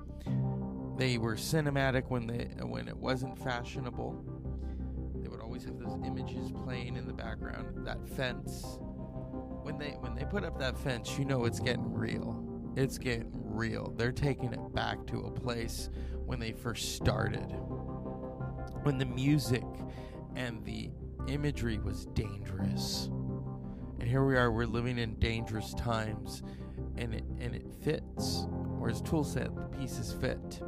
They 0.97 1.19
were 1.19 1.35
cinematic 1.35 2.09
when 2.09 2.27
they 2.27 2.49
when 2.65 2.89
it 2.89 2.97
wasn't 2.97 3.39
fashionable. 3.39 4.25
They 5.23 5.29
would 5.29 5.41
always 5.41 5.65
have 5.65 5.79
those 5.79 5.99
images 6.05 6.53
playing 6.65 6.97
in 6.97 7.07
the 7.07 7.13
background. 7.13 7.87
That 7.87 8.09
fence. 8.09 8.79
When 9.67 9.79
they 9.79 9.97
when 9.99 10.15
they 10.15 10.25
put 10.25 10.45
up 10.45 10.61
that 10.61 10.79
fence, 10.79 11.19
you 11.19 11.25
know 11.25 11.45
it's 11.45 11.59
getting 11.59 11.93
real. 11.93 12.41
It's 12.77 12.99
getting 12.99 13.33
real. 13.35 13.93
They're 13.97 14.13
taking 14.13 14.53
it 14.53 14.75
back 14.77 15.05
to 15.09 15.23
a 15.23 15.31
place 15.33 15.91
when 16.25 16.39
they 16.39 16.53
first 16.53 16.95
started. 16.95 17.51
When 18.85 18.97
the 18.97 19.07
music 19.07 19.65
and 20.37 20.65
the 20.65 20.91
imagery 21.27 21.79
was 21.79 22.07
dangerous. 22.07 23.11
And 23.99 24.09
here 24.09 24.25
we 24.25 24.37
are, 24.37 24.53
we're 24.53 24.67
living 24.67 24.99
in 24.99 25.17
dangerous 25.17 25.75
times 25.75 26.45
and 26.97 27.13
it 27.13 27.25
and 27.41 27.53
it 27.53 27.67
fits. 27.83 28.47
Or 28.79 28.89
as 28.89 29.03
Tool 29.03 29.25
said, 29.25 29.51
the 29.57 29.63
pieces 29.77 30.13
fit 30.13 30.63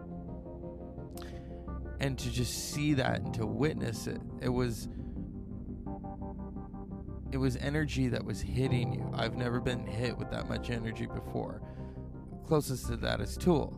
and 2.00 2.18
to 2.18 2.32
just 2.32 2.72
see 2.72 2.94
that 2.94 3.20
and 3.20 3.34
to 3.34 3.46
witness 3.46 4.06
it 4.06 4.20
it 4.40 4.48
was 4.48 4.88
it 7.30 7.36
was 7.36 7.56
energy 7.56 8.08
that 8.08 8.24
was 8.24 8.40
hitting 8.40 8.94
you. 8.94 9.10
I've 9.14 9.36
never 9.36 9.60
been 9.60 9.86
hit 9.86 10.16
with 10.16 10.30
that 10.30 10.48
much 10.48 10.70
energy 10.70 11.06
before. 11.06 11.60
Closest 12.46 12.86
to 12.86 12.96
that 12.98 13.20
is 13.20 13.36
tool. 13.36 13.76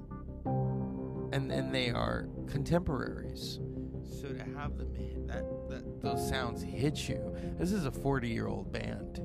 And 1.33 1.51
and 1.51 1.75
they 1.75 1.91
are 1.91 2.29
contemporaries. 2.47 3.61
So 4.03 4.29
to 4.29 4.45
have 4.57 4.77
them 4.77 4.95
hit 4.95 5.27
that, 5.29 5.45
that 5.69 6.01
those 6.01 6.29
sounds 6.29 6.63
hit 6.63 7.09
you. 7.09 7.37
This 7.59 7.73
is 7.73 7.87
a 7.87 7.91
40 7.91 8.29
year 8.29 8.47
old 8.47 8.73
band. 8.73 9.21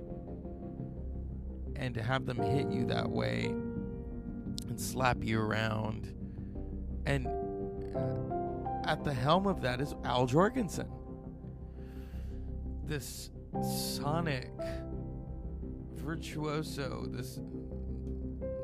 And 1.76 1.94
to 1.94 2.02
have 2.02 2.26
them 2.26 2.38
hit 2.38 2.70
you 2.70 2.86
that 2.86 3.10
way 3.10 3.46
and 3.46 4.80
slap 4.80 5.24
you 5.24 5.40
around 5.40 6.14
and 7.06 7.28
uh, 7.28 8.90
at 8.90 9.04
the 9.04 9.14
helm 9.14 9.48
of 9.48 9.62
that 9.62 9.82
is 9.82 9.94
Al 10.04 10.28
Jourgensen. 10.28 10.90
This 12.84 13.30
sonic 13.64 14.52
virtuoso, 15.94 17.06
this 17.10 17.40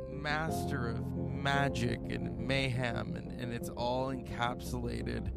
master 0.10 0.90
of 0.90 1.16
magic 1.16 2.00
and 2.10 2.38
mayhem, 2.38 3.16
and, 3.16 3.32
and 3.32 3.54
it's 3.54 3.70
all 3.70 4.08
encapsulated 4.10 5.32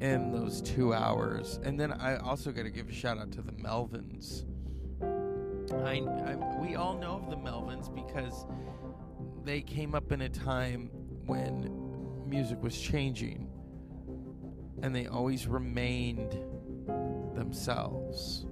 in 0.00 0.30
those 0.30 0.60
two 0.62 0.92
hours. 0.94 1.58
And 1.62 1.78
then 1.78 1.92
I 1.92 2.16
also 2.16 2.52
got 2.52 2.62
to 2.64 2.70
give 2.70 2.88
a 2.88 2.92
shout 2.92 3.18
out 3.18 3.32
to 3.32 3.42
the 3.42 3.52
Melvins. 3.52 4.44
I, 5.84 6.00
I, 6.00 6.60
we 6.60 6.76
all 6.76 6.96
know 6.98 7.20
of 7.22 7.30
the 7.30 7.36
Melvins 7.36 7.94
because 7.94 8.46
they 9.44 9.60
came 9.60 9.94
up 9.94 10.12
in 10.12 10.22
a 10.22 10.28
time 10.28 10.90
when 11.26 11.72
music 12.26 12.62
was 12.62 12.78
changing 12.78 13.48
and 14.82 14.94
they 14.94 15.06
always 15.06 15.46
remained 15.46 16.38
themselves. 17.34 18.46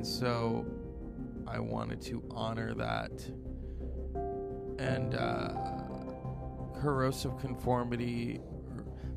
And 0.00 0.06
so 0.06 0.64
I 1.46 1.58
wanted 1.58 2.00
to 2.04 2.24
honor 2.30 2.72
that. 2.72 3.12
And 4.78 5.14
uh, 5.14 5.52
corrosive 6.80 7.36
conformity, 7.38 8.40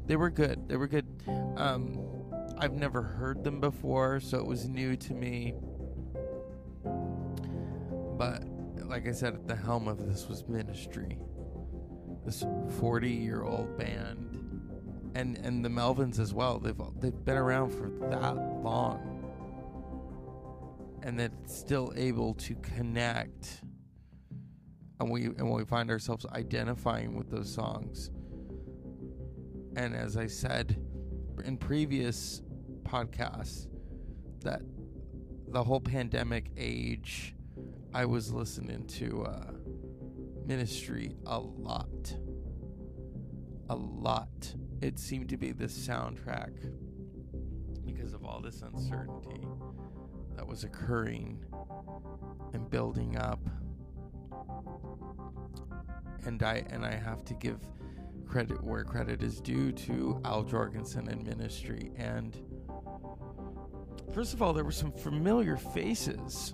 they 0.08 0.18
were 0.18 0.30
good. 0.30 0.68
They 0.68 0.75
were 0.75 0.90
good. 0.90 1.06
Um, 1.56 2.06
I've 2.58 2.74
never 2.74 3.02
heard 3.02 3.46
them 3.46 3.62
before, 3.62 4.20
so 4.20 4.38
it 4.40 4.46
was 4.46 4.68
new 4.68 4.98
to 4.98 5.13
me. 5.13 5.54
But 6.84 8.44
like 8.86 9.08
I 9.08 9.13
said, 9.13 9.36
at 9.36 9.48
the 9.48 9.56
helm 9.56 9.88
of 9.88 10.06
this 10.06 10.28
was 10.28 10.46
ministry 10.50 11.18
this 12.25 12.44
40 12.80 13.10
year 13.10 13.44
old 13.44 13.78
band 13.78 15.12
and 15.16 15.38
and 15.38 15.63
the 15.63 15.70
Melvins 15.70 16.20
as 16.20 16.34
well 16.34 16.58
they've 16.58 16.75
they've 17.00 17.25
been 17.25 17.36
around 17.36 17.72
for 17.72 17.90
that 18.10 18.36
long 18.63 19.12
and 21.04 21.20
that 21.20 21.32
it's 21.44 21.56
still 21.56 21.94
able 21.96 22.34
to 22.36 22.56
connect 22.56 23.62
and 25.00 25.12
we 25.12 25.26
and 25.26 25.52
we 25.52 25.66
find 25.66 25.92
ourselves 25.92 26.26
identifying 26.34 27.16
with 27.16 27.30
those 27.30 27.54
songs 27.54 28.10
and 29.76 29.96
as 29.96 30.18
I 30.18 30.28
said 30.28 30.78
in 31.44 31.58
previous 31.58 32.42
podcasts 32.84 33.68
that 34.44 34.62
the 35.50 35.64
whole 35.64 35.82
pandemic 35.82 36.52
age 36.58 37.36
I 37.94 38.06
was 38.06 38.32
listening 38.32 38.88
to 38.88 39.24
uh 39.24 39.54
ministry 40.46 41.16
a 41.26 41.40
lot. 41.40 42.16
A 43.70 43.76
lot. 43.76 44.54
It 44.82 45.00
seemed 45.00 45.30
to 45.30 45.38
be 45.38 45.52
the 45.52 45.66
soundtrack 45.66 46.52
because 47.86 48.14
of 48.14 48.26
all 48.26 48.42
this 48.42 48.62
uncertainty 48.62 49.48
that 50.36 50.48
was 50.48 50.63
occurring 50.63 51.44
and 52.54 52.70
building 52.70 53.18
up. 53.18 53.40
And 56.25 56.42
I 56.42 56.63
and 56.70 56.86
I 56.86 56.96
have 56.96 57.24
to 57.25 57.34
give 57.34 57.60
credit 58.28 58.63
where 58.63 58.84
credit 58.84 59.22
is 59.22 59.42
due 59.42 59.72
to 59.72 60.20
Al 60.25 60.44
Jourgensen 60.44 61.12
and 61.12 61.25
ministry. 61.25 61.92
And 61.98 62.38
first 64.13 64.34
of 64.34 64.42
all, 64.42 64.54
there 64.54 64.63
were 64.63 64.72
some 64.72 64.92
familiar 64.92 65.58
faces 65.58 66.54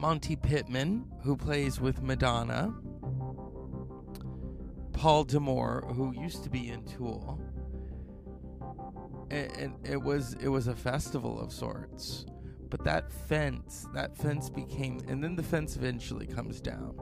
Monte 0.00 0.36
Pittman, 0.36 1.04
who 1.22 1.36
plays 1.36 1.78
with 1.78 2.02
Madonna. 2.02 2.74
Paul 4.94 5.24
D'Amour, 5.24 5.92
who 5.94 6.14
used 6.18 6.42
to 6.44 6.50
be 6.50 6.70
in 6.70 6.84
Tool. 6.84 7.38
And, 9.30 9.52
and 9.56 9.74
it 9.84 10.00
was 10.00 10.34
it 10.34 10.48
was 10.48 10.66
a 10.66 10.74
festival 10.74 11.40
of 11.40 11.52
sorts. 11.52 12.26
But 12.68 12.84
that 12.84 13.12
fence, 13.12 13.86
that 13.94 14.16
fence 14.16 14.48
became 14.48 15.00
and 15.08 15.22
then 15.22 15.36
the 15.36 15.42
fence 15.42 15.76
eventually 15.76 16.26
comes 16.26 16.60
down. 16.60 16.94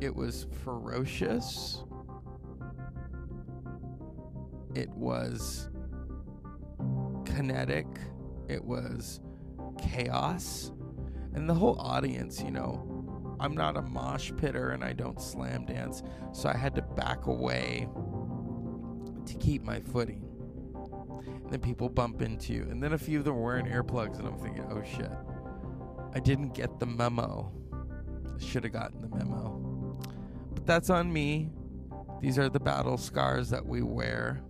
It 0.00 0.14
was 0.14 0.46
ferocious. 0.64 1.84
It 4.74 4.90
was 4.90 5.68
kinetic. 7.24 7.86
It 8.48 8.62
was 8.64 9.20
chaos. 9.78 10.72
And 11.34 11.48
the 11.48 11.54
whole 11.54 11.78
audience, 11.80 12.42
you 12.42 12.50
know, 12.50 13.36
I'm 13.40 13.54
not 13.54 13.76
a 13.76 13.82
mosh 13.82 14.32
pitter 14.36 14.70
and 14.70 14.84
I 14.84 14.92
don't 14.92 15.20
slam 15.20 15.66
dance, 15.66 16.02
so 16.32 16.48
I 16.48 16.56
had 16.56 16.74
to 16.76 16.82
back 16.82 17.26
away 17.26 17.88
to 19.26 19.34
keep 19.34 19.62
my 19.62 19.80
footing. 19.80 20.23
And 21.26 21.50
then 21.50 21.60
people 21.60 21.88
bump 21.88 22.22
into 22.22 22.52
you, 22.52 22.62
and 22.70 22.82
then 22.82 22.92
a 22.92 22.98
few 22.98 23.18
of 23.18 23.24
them 23.24 23.36
were 23.36 23.42
wearing 23.42 23.66
earplugs, 23.66 24.18
and 24.18 24.26
I'm 24.26 24.38
thinking, 24.38 24.66
oh 24.70 24.82
shit, 24.82 25.10
I 26.14 26.20
didn't 26.20 26.54
get 26.54 26.78
the 26.80 26.86
memo. 26.86 27.52
I 27.72 28.42
should 28.42 28.64
have 28.64 28.72
gotten 28.72 29.00
the 29.00 29.08
memo. 29.08 29.98
But 30.54 30.66
that's 30.66 30.90
on 30.90 31.12
me. 31.12 31.50
These 32.20 32.38
are 32.38 32.48
the 32.48 32.60
battle 32.60 32.96
scars 32.96 33.50
that 33.50 33.64
we 33.64 33.82
wear 33.82 34.42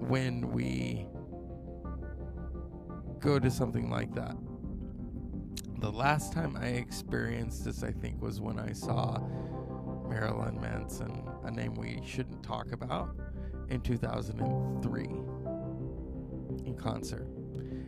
when 0.00 0.50
we 0.50 1.06
go 3.20 3.38
to 3.38 3.50
something 3.50 3.90
like 3.90 4.14
that. 4.14 4.36
The 5.78 5.92
last 5.92 6.32
time 6.32 6.56
I 6.56 6.66
experienced 6.68 7.64
this, 7.64 7.82
I 7.82 7.92
think, 7.92 8.20
was 8.20 8.40
when 8.40 8.58
I 8.58 8.72
saw 8.72 9.18
Marilyn 10.08 10.60
Manson, 10.60 11.22
a 11.44 11.50
name 11.50 11.74
we 11.74 12.00
shouldn't 12.04 12.42
talk 12.42 12.72
about, 12.72 13.16
in 13.70 13.80
2003 13.80 15.04
in 16.66 16.74
concert. 16.76 17.26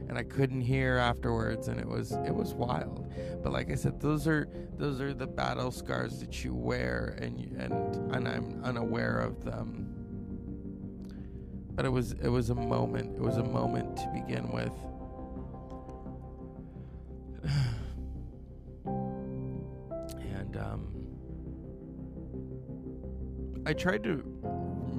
And 0.09 0.19
I 0.19 0.23
couldn't 0.23 0.61
hear 0.61 0.97
afterwards, 0.99 1.69
and 1.69 1.81
it 1.81 1.87
was 1.87 2.13
it 2.13 2.35
was 2.35 2.55
wild. 2.55 3.13
But 3.43 3.53
like 3.53 3.71
I 3.71 3.75
said, 3.75 4.01
those 4.01 4.27
are 4.27 4.49
those 4.77 5.01
are 5.01 5.15
the 5.15 5.27
battle 5.27 5.71
scars 5.71 6.21
that 6.21 6.45
you 6.45 6.55
wear, 6.55 7.17
and 7.21 7.39
and 7.59 7.73
and 8.15 8.29
I'm 8.29 8.61
unaware 8.63 9.21
of 9.21 9.45
them. 9.45 9.89
But 11.75 11.87
it 11.87 11.89
was 11.89 12.13
it 12.13 12.29
was 12.29 12.51
a 12.51 12.55
moment. 12.55 13.17
It 13.17 13.23
was 13.23 13.39
a 13.39 13.45
moment 13.45 13.97
to 13.99 14.07
begin 14.13 14.51
with 14.53 14.73
and 18.85 20.57
um 20.59 20.89
I 23.65 23.73
tried 23.73 24.03
to 24.05 24.25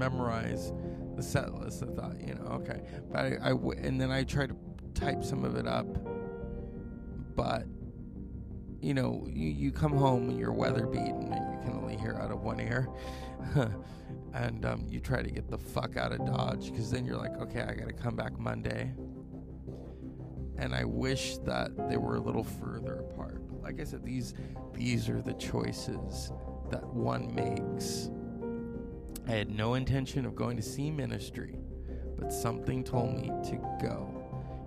memorize 0.03 0.73
the 1.15 1.23
set 1.23 1.53
list. 1.53 1.83
I 1.83 1.87
thought, 1.93 2.19
you 2.19 2.35
know, 2.35 2.45
okay, 2.61 2.81
but 3.11 3.19
I, 3.19 3.37
I 3.41 3.49
w- 3.49 3.79
and 3.81 3.99
then 3.99 4.11
I 4.11 4.23
tried 4.23 4.49
to 4.49 4.55
type 4.93 5.23
some 5.23 5.45
of 5.45 5.55
it 5.55 5.67
up, 5.67 5.87
but 7.35 7.65
you 8.81 8.93
know, 8.93 9.25
you, 9.29 9.49
you 9.49 9.71
come 9.71 9.93
home 9.93 10.29
and 10.29 10.37
you're 10.37 10.51
weather 10.51 10.85
beaten 10.85 11.31
and 11.31 11.53
you 11.53 11.59
can 11.63 11.77
only 11.77 11.95
hear 11.95 12.15
out 12.15 12.31
of 12.31 12.41
one 12.41 12.59
ear. 12.59 12.89
and 14.33 14.65
um, 14.65 14.85
you 14.89 14.99
try 14.99 15.21
to 15.21 15.31
get 15.31 15.49
the 15.49 15.57
fuck 15.57 15.95
out 15.95 16.11
of 16.11 16.25
Dodge 16.25 16.69
because 16.69 16.91
then 16.91 17.05
you're 17.05 17.17
like, 17.17 17.37
okay, 17.37 17.61
I 17.61 17.73
got 17.75 17.87
to 17.87 17.93
come 17.93 18.17
back 18.17 18.37
Monday. 18.37 18.91
And 20.57 20.75
I 20.75 20.83
wish 20.83 21.37
that 21.39 21.89
they 21.89 21.95
were 21.95 22.17
a 22.17 22.19
little 22.19 22.43
further 22.43 23.05
apart. 23.09 23.41
Like 23.61 23.79
I 23.79 23.85
said, 23.85 24.03
these 24.03 24.33
these 24.73 25.07
are 25.07 25.21
the 25.21 25.33
choices 25.33 26.31
that 26.69 26.85
one 26.85 27.33
makes 27.33 28.09
I 29.27 29.31
had 29.31 29.49
no 29.49 29.75
intention 29.75 30.25
of 30.25 30.35
going 30.35 30.57
to 30.57 30.63
see 30.63 30.91
ministry, 30.91 31.55
but 32.17 32.31
something 32.31 32.83
told 32.83 33.15
me 33.15 33.27
to 33.49 33.55
go. 33.81 34.09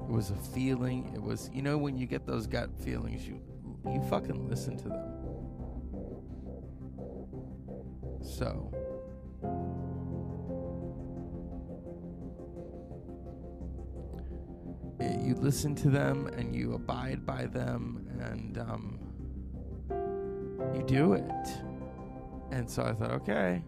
It 0.08 0.12
was 0.12 0.30
a 0.30 0.36
feeling. 0.36 1.12
It 1.14 1.22
was, 1.22 1.50
you 1.52 1.62
know, 1.62 1.76
when 1.76 1.98
you 1.98 2.06
get 2.06 2.26
those 2.26 2.46
gut 2.46 2.70
feelings, 2.80 3.26
you 3.26 3.40
you 3.84 4.02
fucking 4.08 4.48
listen 4.48 4.76
to 4.78 4.88
them. 4.88 5.12
So, 8.20 8.72
it, 14.98 15.20
you 15.20 15.34
listen 15.34 15.74
to 15.76 15.90
them 15.90 16.26
and 16.28 16.54
you 16.54 16.74
abide 16.74 17.24
by 17.24 17.46
them 17.46 18.08
and 18.20 18.58
um, 18.58 18.98
you 20.74 20.82
do 20.82 21.12
it. 21.12 21.48
And 22.50 22.68
so 22.68 22.82
I 22.82 22.92
thought, 22.92 23.12
okay, 23.12 23.62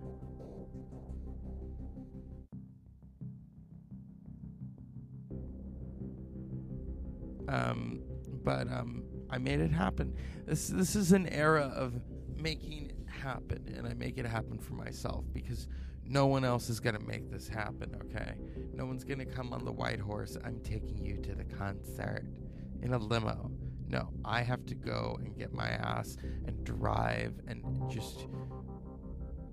Um, 7.58 8.00
but 8.44 8.68
um, 8.68 9.02
I 9.30 9.38
made 9.38 9.60
it 9.60 9.70
happen. 9.70 10.14
This 10.46 10.68
this 10.68 10.96
is 10.96 11.12
an 11.12 11.26
era 11.28 11.72
of 11.74 12.00
making 12.36 12.90
it 12.90 12.96
happen, 13.10 13.74
and 13.76 13.86
I 13.86 13.94
make 13.94 14.18
it 14.18 14.26
happen 14.26 14.58
for 14.58 14.74
myself 14.74 15.24
because 15.32 15.68
no 16.04 16.26
one 16.26 16.44
else 16.44 16.70
is 16.70 16.80
gonna 16.80 17.00
make 17.00 17.30
this 17.30 17.48
happen. 17.48 17.94
Okay, 18.04 18.34
no 18.72 18.86
one's 18.86 19.04
gonna 19.04 19.26
come 19.26 19.52
on 19.52 19.64
the 19.64 19.72
white 19.72 20.00
horse. 20.00 20.36
I'm 20.44 20.60
taking 20.60 21.04
you 21.04 21.16
to 21.18 21.34
the 21.34 21.44
concert 21.44 22.24
in 22.82 22.92
a 22.92 22.98
limo. 22.98 23.50
No, 23.88 24.10
I 24.24 24.42
have 24.42 24.66
to 24.66 24.74
go 24.74 25.18
and 25.20 25.36
get 25.36 25.52
my 25.52 25.68
ass 25.68 26.16
and 26.46 26.62
drive 26.64 27.34
and 27.46 27.62
just 27.90 28.26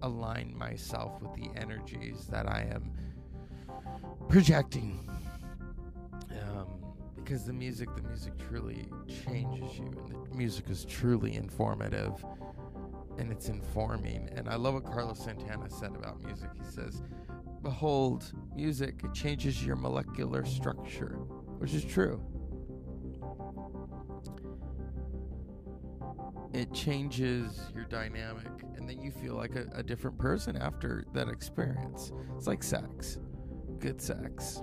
align 0.01 0.55
myself 0.57 1.21
with 1.21 1.33
the 1.35 1.49
energies 1.59 2.27
that 2.27 2.47
I 2.47 2.67
am 2.69 2.91
projecting 4.27 5.09
because 7.25 7.43
the 7.43 7.53
music 7.53 7.89
the 7.95 8.03
music 8.03 8.33
truly 8.47 8.87
changes 9.07 9.79
you 9.79 9.91
and 9.97 10.31
the 10.31 10.35
music 10.35 10.69
is 10.69 10.85
truly 10.85 11.35
informative 11.35 12.23
and 13.17 13.31
it's 13.31 13.49
informing. 13.49 14.29
And 14.35 14.47
i 14.47 14.55
love 14.55 14.75
what 14.75 14.85
carlos 14.85 15.23
santana 15.23 15.69
said 15.69 15.95
about 15.95 16.23
music. 16.23 16.49
He 16.55 16.63
says 16.69 17.01
behold 17.63 18.31
music 18.55 19.01
it 19.03 19.13
changes 19.13 19.65
your 19.65 19.75
molecular 19.75 20.45
structure 20.45 21.17
which 21.57 21.73
is 21.73 21.83
true. 21.83 22.21
It 26.53 26.71
changes 26.73 27.59
your 27.73 27.85
dynamic 27.85 28.51
and 28.77 28.87
then 28.87 29.01
you 29.01 29.09
feel 29.09 29.33
like 29.33 29.55
a, 29.55 29.65
a 29.73 29.81
different 29.81 30.19
person 30.19 30.55
after 30.57 31.05
that 31.13 31.27
experience. 31.27 32.11
It's 32.37 32.45
like 32.45 32.61
sex 32.61 33.17
good 33.79 34.01
sex 34.01 34.61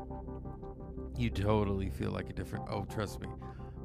you 1.19 1.31
totally 1.31 1.91
feel 1.91 2.11
like 2.11 2.31
a 2.31 2.33
different. 2.33 2.67
Oh, 2.71 2.85
trust 2.85 3.21
me, 3.21 3.29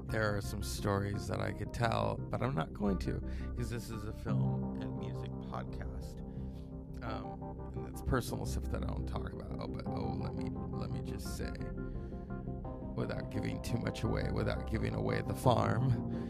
there 0.10 0.36
are 0.36 0.42
some 0.42 0.64
stories 0.64 1.28
that 1.28 1.40
I 1.40 1.52
could 1.52 1.74
tell, 1.74 2.20
but 2.30 2.42
I'm 2.42 2.56
not 2.56 2.74
going 2.74 2.98
to 3.00 3.22
because 3.56 3.70
this 3.70 3.90
is 3.90 4.04
a 4.06 4.14
film 4.14 4.80
and 4.82 4.98
music 5.00 5.32
podcast. 5.52 6.22
Um, 7.04 7.56
and 7.76 7.88
it's 7.88 8.02
personal 8.02 8.46
stuff 8.46 8.70
that 8.72 8.84
I 8.84 8.88
don't 8.88 9.08
talk 9.08 9.32
about. 9.32 9.52
Oh, 9.62 9.68
but 9.68 9.86
oh, 9.88 10.18
let 10.22 10.36
me 10.36 10.52
let 10.72 10.92
me 10.92 11.02
just 11.06 11.38
say, 11.38 11.52
without 12.96 13.32
giving 13.32 13.62
too 13.62 13.78
much 13.78 14.04
away, 14.04 14.30
without 14.34 14.70
giving 14.70 14.96
away 14.96 15.22
the 15.28 15.36
farm. 15.36 16.26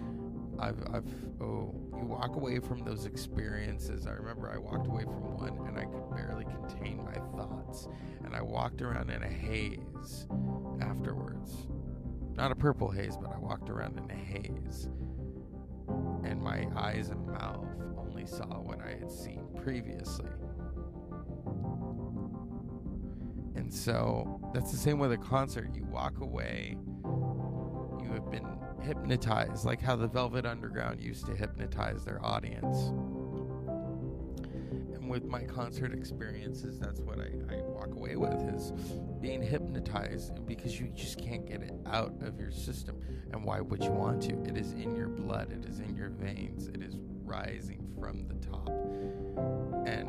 I've, 0.60 0.82
I've, 0.92 1.06
oh, 1.40 1.72
you 1.96 2.06
walk 2.06 2.36
away 2.36 2.60
from 2.60 2.84
those 2.84 3.06
experiences. 3.06 4.08
I 4.08 4.12
remember 4.12 4.52
I 4.52 4.58
walked 4.58 4.88
away 4.88 5.04
from 5.04 5.38
one 5.38 5.68
and 5.68 5.78
I 5.78 5.86
could 5.86 6.10
barely 6.10 6.46
contain 6.46 7.04
my 7.06 7.14
thoughts. 7.38 7.88
And 8.24 8.36
I 8.36 8.42
walked 8.42 8.82
around 8.82 9.12
in 9.12 9.22
a 9.22 9.28
haze 9.28 10.26
afterwards. 10.82 11.68
Not 12.36 12.52
a 12.52 12.56
purple 12.56 12.92
haze, 12.92 13.18
but 13.18 13.34
I 13.34 13.40
walked 13.40 13.70
around 13.70 13.98
in 14.00 14.12
a 14.12 14.16
haze. 14.16 14.90
And 16.24 16.42
my 16.42 16.68
eyes 16.76 17.10
and 17.10 17.26
mouth 17.28 17.66
only 17.98 18.26
saw 18.28 18.46
what 18.62 18.82
I 18.82 18.92
had 19.00 19.12
seen 19.12 19.44
previously. 19.64 20.30
And 23.56 23.74
so 23.74 24.42
that's 24.54 24.72
the 24.72 24.78
same 24.78 25.00
with 25.00 25.12
a 25.14 25.18
concert. 25.18 25.72
You 25.76 25.86
walk 25.86 26.20
away, 26.22 26.78
you 28.02 28.12
have 28.14 28.32
been 28.32 28.48
hypnotized, 28.82 29.66
like 29.66 29.82
how 29.82 29.96
the 29.96 30.08
Velvet 30.08 30.46
Underground 30.46 31.02
used 31.02 31.26
to 31.28 31.36
hypnotize 31.36 32.06
their 32.06 32.24
audience 32.26 32.92
And 34.94 35.10
with 35.10 35.26
my 35.26 35.44
concert 35.44 35.94
experiences, 35.94 36.80
that's 36.80 37.02
what 37.02 37.20
I, 37.20 37.32
I 37.54 37.58
walk 37.64 37.96
away 37.96 38.16
with 38.18 38.42
is 38.56 38.74
being 39.22 39.42
hypnotized 39.42 40.46
because 40.46 40.80
you 40.80 40.88
just 40.88 41.20
can't 41.20 41.46
get 41.46 41.62
it 41.62 41.74
out 41.86 42.14
of 42.22 42.40
your 42.40 42.52
system. 42.52 43.00
And 43.32 43.44
why 43.44 43.62
would 43.62 43.84
you 43.84 43.92
want 43.92 44.22
to? 44.24 44.34
It 44.44 44.58
is 44.58 44.74
in 44.74 44.96
your 44.96 45.08
blood, 45.08 45.52
it 45.52 45.66
is 45.70 45.80
in 45.80 45.96
your 45.96 46.10
veins, 46.10 46.68
it 46.68 46.82
is 46.82 46.96
rising 47.24 47.88
from 48.00 48.28
the 48.28 48.36
top. 48.36 48.70
And 49.88 50.08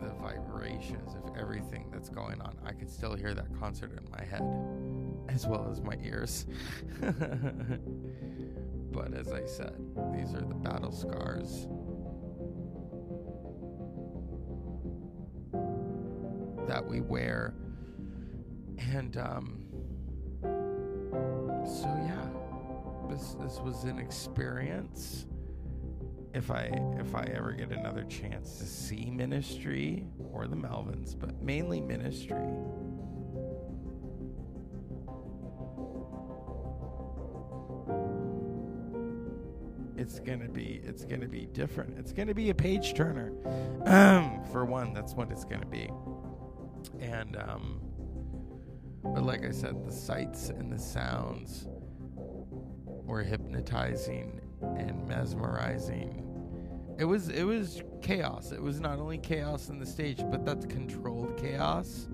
the 0.00 0.14
vibrations 0.20 1.14
of 1.14 1.36
everything 1.36 1.86
that's 1.92 2.08
going 2.08 2.40
on, 2.40 2.56
I 2.64 2.72
can 2.72 2.88
still 2.88 3.14
hear 3.14 3.34
that 3.34 3.46
concert 3.58 3.92
in 3.92 4.10
my 4.10 4.24
head 4.24 4.42
as 5.28 5.46
well 5.46 5.68
as 5.70 5.80
my 5.80 5.96
ears. 6.02 6.46
but 8.92 9.14
as 9.14 9.32
I 9.32 9.46
said, 9.46 9.76
these 10.14 10.34
are 10.34 10.40
the 10.40 10.54
battle 10.54 10.92
scars. 10.92 11.66
That 16.68 16.86
we 16.86 17.00
wear 17.00 17.54
and 18.80 19.16
um, 19.16 19.64
so 20.42 21.86
yeah, 22.06 22.28
this 23.08 23.36
this 23.40 23.60
was 23.60 23.84
an 23.84 23.98
experience. 23.98 25.26
If 26.32 26.50
I 26.50 26.70
if 26.98 27.14
I 27.14 27.24
ever 27.34 27.52
get 27.52 27.70
another 27.70 28.04
chance 28.04 28.58
to 28.58 28.64
see 28.64 29.10
ministry 29.10 30.06
or 30.32 30.46
the 30.46 30.56
Melvins, 30.56 31.18
but 31.18 31.42
mainly 31.42 31.80
ministry. 31.80 32.36
it's 40.00 40.18
gonna 40.18 40.48
be 40.48 40.80
it's 40.82 41.04
gonna 41.04 41.28
be 41.28 41.46
different. 41.52 41.96
It's 41.98 42.12
gonna 42.12 42.34
be 42.34 42.50
a 42.50 42.54
page 42.54 42.94
turner. 42.94 43.32
Um, 43.84 44.42
for 44.52 44.64
one, 44.64 44.92
that's 44.92 45.12
what 45.14 45.30
it's 45.30 45.44
gonna 45.44 45.66
be. 45.66 45.90
And 47.00 47.36
um, 47.36 47.80
but 49.02 49.24
like 49.24 49.44
I 49.44 49.50
said, 49.50 49.84
the 49.84 49.92
sights 49.92 50.50
and 50.50 50.72
the 50.72 50.78
sounds 50.78 51.66
were 53.10 53.22
hypnotizing 53.22 54.40
and 54.62 55.06
mesmerizing. 55.08 56.26
It 56.98 57.04
was 57.04 57.28
it 57.28 57.44
was 57.44 57.82
chaos. 58.02 58.52
It 58.52 58.62
was 58.62 58.78
not 58.80 58.98
only 58.98 59.18
chaos 59.18 59.68
in 59.68 59.78
the 59.78 59.86
stage, 59.86 60.22
but 60.30 60.44
that's 60.44 60.66
controlled 60.66 61.36
chaos. 61.38 62.08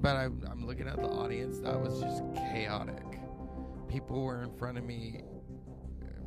But 0.00 0.16
I'm, 0.16 0.42
I'm 0.50 0.66
looking 0.66 0.86
at 0.88 0.96
the 0.96 1.08
audience. 1.08 1.58
That 1.58 1.78
was 1.78 2.00
just 2.00 2.22
chaotic. 2.34 3.04
People 3.88 4.22
were 4.22 4.42
in 4.42 4.56
front 4.56 4.78
of 4.78 4.84
me 4.84 5.22
um, 6.02 6.18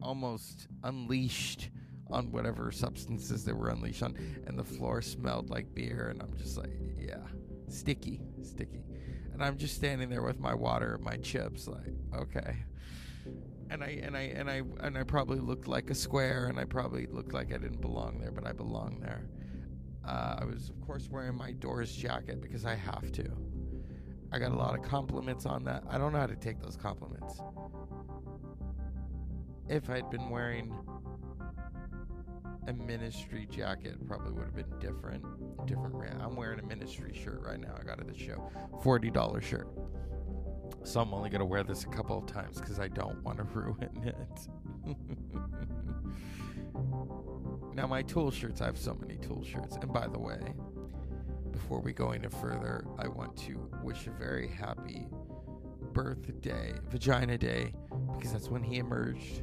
almost 0.00 0.66
unleashed 0.82 1.70
on 2.10 2.30
whatever 2.30 2.70
substances 2.70 3.44
they 3.44 3.52
were 3.52 3.68
unleashed 3.68 4.02
on, 4.02 4.16
and 4.46 4.58
the 4.58 4.64
floor 4.64 5.02
smelled 5.02 5.50
like 5.50 5.74
beer, 5.74 6.08
and 6.10 6.22
I'm 6.22 6.36
just 6.36 6.56
like, 6.56 6.72
yeah, 6.98 7.26
sticky, 7.68 8.20
sticky, 8.42 8.84
and 9.32 9.42
I'm 9.42 9.56
just 9.56 9.74
standing 9.74 10.08
there 10.08 10.22
with 10.22 10.40
my 10.40 10.54
water, 10.54 10.98
my 11.02 11.16
chips, 11.16 11.66
like, 11.66 11.94
okay, 12.14 12.64
and 13.70 13.82
I 13.82 14.00
and 14.02 14.16
I 14.16 14.20
and 14.20 14.50
I 14.50 14.62
and 14.80 14.98
I 14.98 15.02
probably 15.02 15.38
looked 15.38 15.68
like 15.68 15.90
a 15.90 15.94
square, 15.94 16.46
and 16.48 16.58
I 16.58 16.64
probably 16.64 17.06
looked 17.06 17.32
like 17.32 17.54
I 17.54 17.58
didn't 17.58 17.80
belong 17.80 18.18
there, 18.20 18.30
but 18.30 18.46
I 18.46 18.52
belong 18.52 19.00
there. 19.00 19.28
Uh, 20.04 20.36
I 20.40 20.44
was, 20.44 20.68
of 20.68 20.80
course, 20.80 21.08
wearing 21.08 21.36
my 21.36 21.52
Doors 21.52 21.94
jacket 21.94 22.42
because 22.42 22.64
I 22.64 22.74
have 22.74 23.12
to. 23.12 23.30
I 24.32 24.38
got 24.38 24.50
a 24.50 24.56
lot 24.56 24.74
of 24.74 24.82
compliments 24.82 25.46
on 25.46 25.62
that. 25.64 25.84
I 25.88 25.96
don't 25.96 26.12
know 26.12 26.18
how 26.18 26.26
to 26.26 26.36
take 26.36 26.60
those 26.60 26.76
compliments 26.76 27.40
if 29.68 29.88
I'd 29.88 30.10
been 30.10 30.28
wearing 30.28 30.74
a 32.66 32.72
ministry 32.72 33.46
jacket, 33.50 33.94
probably 34.06 34.32
would 34.32 34.44
have 34.44 34.54
been 34.54 34.78
different. 34.78 35.24
Different 35.66 35.94
brand. 35.94 36.22
I'm 36.22 36.36
wearing 36.36 36.58
a 36.60 36.62
ministry 36.62 37.12
shirt 37.14 37.42
right 37.44 37.60
now. 37.60 37.74
I 37.78 37.82
got 37.82 37.98
it 37.98 38.08
at 38.08 38.14
the 38.14 38.18
show, 38.18 38.50
forty 38.82 39.10
dollar 39.10 39.40
shirt. 39.40 39.68
So 40.84 41.00
I'm 41.00 41.12
only 41.14 41.30
gonna 41.30 41.44
wear 41.44 41.62
this 41.62 41.84
a 41.84 41.88
couple 41.88 42.18
of 42.18 42.26
times 42.26 42.60
because 42.60 42.78
I 42.78 42.88
don't 42.88 43.22
want 43.22 43.38
to 43.38 43.44
ruin 43.54 43.88
it. 44.04 44.96
now 47.74 47.86
my 47.86 48.02
tool 48.02 48.30
shirts. 48.30 48.60
I 48.60 48.66
have 48.66 48.78
so 48.78 48.94
many 48.94 49.16
tool 49.16 49.44
shirts. 49.44 49.76
And 49.76 49.92
by 49.92 50.06
the 50.06 50.18
way, 50.18 50.40
before 51.52 51.80
we 51.80 51.92
go 51.92 52.10
any 52.10 52.28
further, 52.28 52.84
I 52.98 53.08
want 53.08 53.36
to 53.38 53.70
wish 53.82 54.06
a 54.06 54.10
very 54.10 54.48
happy 54.48 55.08
birthday, 55.92 56.72
Vagina 56.88 57.38
Day, 57.38 57.72
because 58.14 58.32
that's 58.32 58.48
when 58.48 58.62
he 58.62 58.78
emerged 58.78 59.42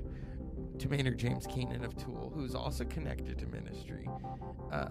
to 0.79 0.89
Maynard 0.89 1.17
James 1.17 1.45
Keenan 1.45 1.83
of 1.83 1.95
Tool, 1.97 2.31
who's 2.33 2.55
also 2.55 2.85
connected 2.85 3.37
to 3.39 3.45
ministry. 3.47 4.07
Uh, 4.71 4.87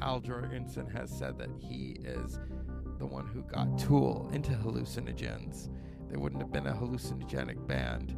Al 0.00 0.20
Jourgensen 0.20 0.90
has 0.92 1.10
said 1.10 1.36
that 1.38 1.50
he 1.58 1.96
is 2.04 2.38
the 2.98 3.06
one 3.06 3.26
who 3.26 3.42
got 3.42 3.78
Tool 3.78 4.30
into 4.32 4.52
hallucinogens. 4.52 5.68
They 6.08 6.16
wouldn't 6.16 6.40
have 6.40 6.52
been 6.52 6.68
a 6.68 6.72
hallucinogenic 6.72 7.66
band. 7.66 8.16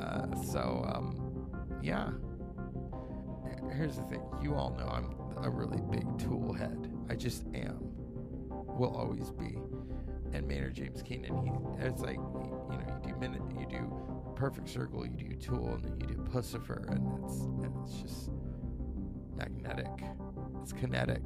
Uh, 0.00 0.34
so, 0.42 0.84
um, 0.92 1.48
yeah. 1.82 2.10
Here's 3.72 3.96
the 3.96 4.02
thing 4.02 4.22
you 4.42 4.54
all 4.54 4.70
know 4.70 4.88
I'm 4.88 5.14
a 5.44 5.50
really 5.50 5.80
big 5.90 6.18
Tool 6.18 6.52
head. 6.52 6.92
I 7.08 7.14
just 7.14 7.44
am. 7.54 7.78
Will 8.48 8.96
always 8.96 9.30
be. 9.30 9.56
And 10.32 10.46
Maynard 10.48 10.74
James 10.74 11.02
Keenan, 11.02 11.36
he, 11.44 11.84
it's 11.84 12.02
like, 12.02 12.16
you 12.16 12.76
know, 12.76 13.00
you 13.04 13.12
do 13.12 13.18
minute, 13.18 13.42
you 13.58 13.66
do 13.66 14.09
perfect 14.40 14.70
circle, 14.70 15.04
you 15.06 15.12
do 15.12 15.34
Tool, 15.36 15.74
and 15.74 15.84
then 15.84 16.00
you 16.00 16.06
do 16.14 16.22
Puscifer, 16.22 16.90
and 16.90 17.06
it's 17.22 17.40
and 17.62 17.74
it's 17.82 18.00
just 18.00 18.30
magnetic. 19.36 19.92
It's 20.62 20.72
kinetic. 20.72 21.22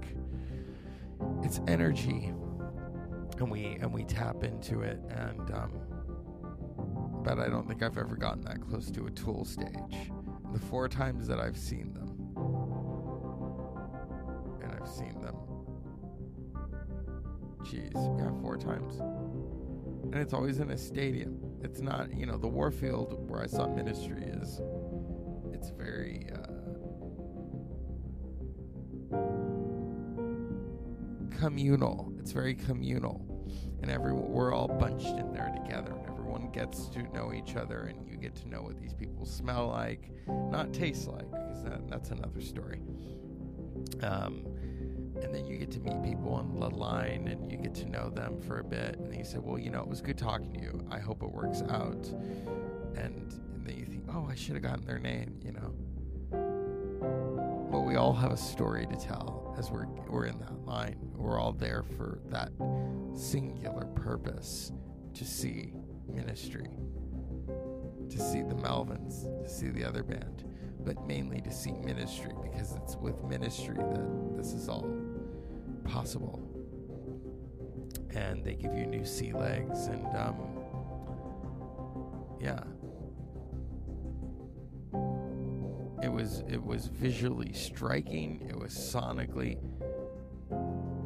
It's 1.44 1.60
energy, 1.68 2.32
and 3.38 3.50
we 3.50 3.78
and 3.80 3.94
we 3.94 4.02
tap 4.02 4.42
into 4.42 4.80
it. 4.80 4.98
And 5.10 5.48
um, 5.54 5.72
but 7.22 7.38
I 7.38 7.48
don't 7.48 7.68
think 7.68 7.84
I've 7.84 7.98
ever 7.98 8.16
gotten 8.16 8.42
that 8.46 8.60
close 8.60 8.90
to 8.90 9.06
a 9.06 9.10
Tool 9.12 9.44
stage. 9.44 10.10
The 10.52 10.58
four 10.58 10.88
times 10.88 11.28
that 11.28 11.38
I've 11.38 11.56
seen 11.56 11.94
them, 11.94 12.10
and 14.60 14.72
I've 14.72 14.88
seen 14.88 15.20
them. 15.20 15.36
Jeez, 17.62 17.94
yeah, 18.18 18.42
four 18.42 18.56
times 18.56 19.00
and 20.14 20.22
it's 20.22 20.32
always 20.32 20.60
in 20.60 20.70
a 20.70 20.78
stadium. 20.78 21.43
It's 21.64 21.80
not, 21.80 22.14
you 22.14 22.26
know, 22.26 22.36
the 22.36 22.46
Warfield 22.46 23.28
where 23.28 23.42
I 23.42 23.46
saw 23.46 23.66
ministry 23.66 24.22
is. 24.22 24.60
It's 25.52 25.70
very. 25.70 26.28
Uh, 26.32 26.54
communal. 31.38 32.12
It's 32.18 32.32
very 32.32 32.54
communal, 32.54 33.20
and 33.82 33.90
everyone 33.90 34.30
we're 34.30 34.54
all 34.54 34.68
bunched 34.68 35.06
in 35.06 35.32
there 35.32 35.52
together, 35.62 35.92
and 35.92 36.06
everyone 36.08 36.50
gets 36.52 36.86
to 36.88 37.02
know 37.14 37.32
each 37.32 37.56
other, 37.56 37.92
and 37.94 38.08
you 38.08 38.16
get 38.16 38.34
to 38.36 38.48
know 38.48 38.62
what 38.62 38.80
these 38.80 38.94
people 38.94 39.26
smell 39.26 39.68
like, 39.68 40.10
not 40.26 40.72
taste 40.72 41.08
like, 41.08 41.30
because 41.30 41.62
that, 41.64 41.88
that's 41.88 42.10
another 42.10 42.40
story. 42.40 42.80
Um, 44.02 44.46
and 45.24 45.34
then 45.34 45.46
you 45.46 45.56
get 45.56 45.70
to 45.72 45.80
meet 45.80 46.02
people 46.02 46.34
on 46.34 46.60
the 46.60 46.68
line 46.68 47.28
and 47.28 47.50
you 47.50 47.56
get 47.56 47.74
to 47.74 47.86
know 47.86 48.10
them 48.10 48.40
for 48.42 48.60
a 48.60 48.64
bit. 48.64 48.96
And 48.98 49.10
then 49.10 49.18
you 49.18 49.24
say 49.24 49.38
well 49.38 49.58
you 49.58 49.70
know 49.70 49.80
it 49.80 49.88
was 49.88 50.00
good 50.00 50.18
talking 50.18 50.52
to 50.52 50.60
you. 50.60 50.86
I 50.90 50.98
hope 50.98 51.22
it 51.22 51.30
works 51.30 51.62
out. 51.62 52.06
And, 52.96 53.32
and 53.54 53.66
then 53.66 53.76
you 53.76 53.86
think 53.86 54.04
oh 54.08 54.28
i 54.30 54.34
should 54.34 54.54
have 54.54 54.62
gotten 54.62 54.84
their 54.84 54.98
name 54.98 55.40
you 55.42 55.52
know? 55.52 55.74
But 57.72 57.80
we 57.80 57.96
all 57.96 58.12
have 58.12 58.30
a 58.30 58.36
story 58.36 58.86
to 58.86 58.96
tell 58.96 59.54
as 59.58 59.70
we're 59.70 59.86
we're 60.08 60.26
in 60.26 60.38
that 60.38 60.64
line. 60.64 60.96
We're 61.16 61.40
all 61.40 61.52
there 61.52 61.82
for 61.82 62.20
that 62.26 62.52
singular 63.14 63.86
purpose 63.86 64.72
to 65.14 65.24
see 65.24 65.72
ministry 66.06 66.68
to 68.10 68.18
see 68.18 68.42
the 68.42 68.54
melvins 68.54 69.24
to 69.42 69.48
see 69.48 69.68
the 69.68 69.84
other 69.84 70.02
band 70.02 70.44
but 70.84 71.06
mainly 71.06 71.40
to 71.40 71.50
see 71.50 71.72
ministry 71.72 72.32
because 72.42 72.72
it's 72.72 72.96
with 72.96 73.22
ministry 73.24 73.76
that 73.76 74.36
this 74.36 74.52
is 74.52 74.68
all 74.68 74.86
possible. 75.84 76.50
And 78.14 78.44
they 78.44 78.54
give 78.54 78.74
you 78.74 78.86
new 78.86 79.04
sea 79.04 79.32
legs, 79.32 79.86
and 79.86 80.06
um, 80.16 80.36
yeah, 82.40 82.60
it 86.02 86.12
was 86.12 86.44
it 86.48 86.62
was 86.62 86.86
visually 86.86 87.52
striking. 87.52 88.46
It 88.48 88.56
was 88.56 88.72
sonically. 88.72 89.58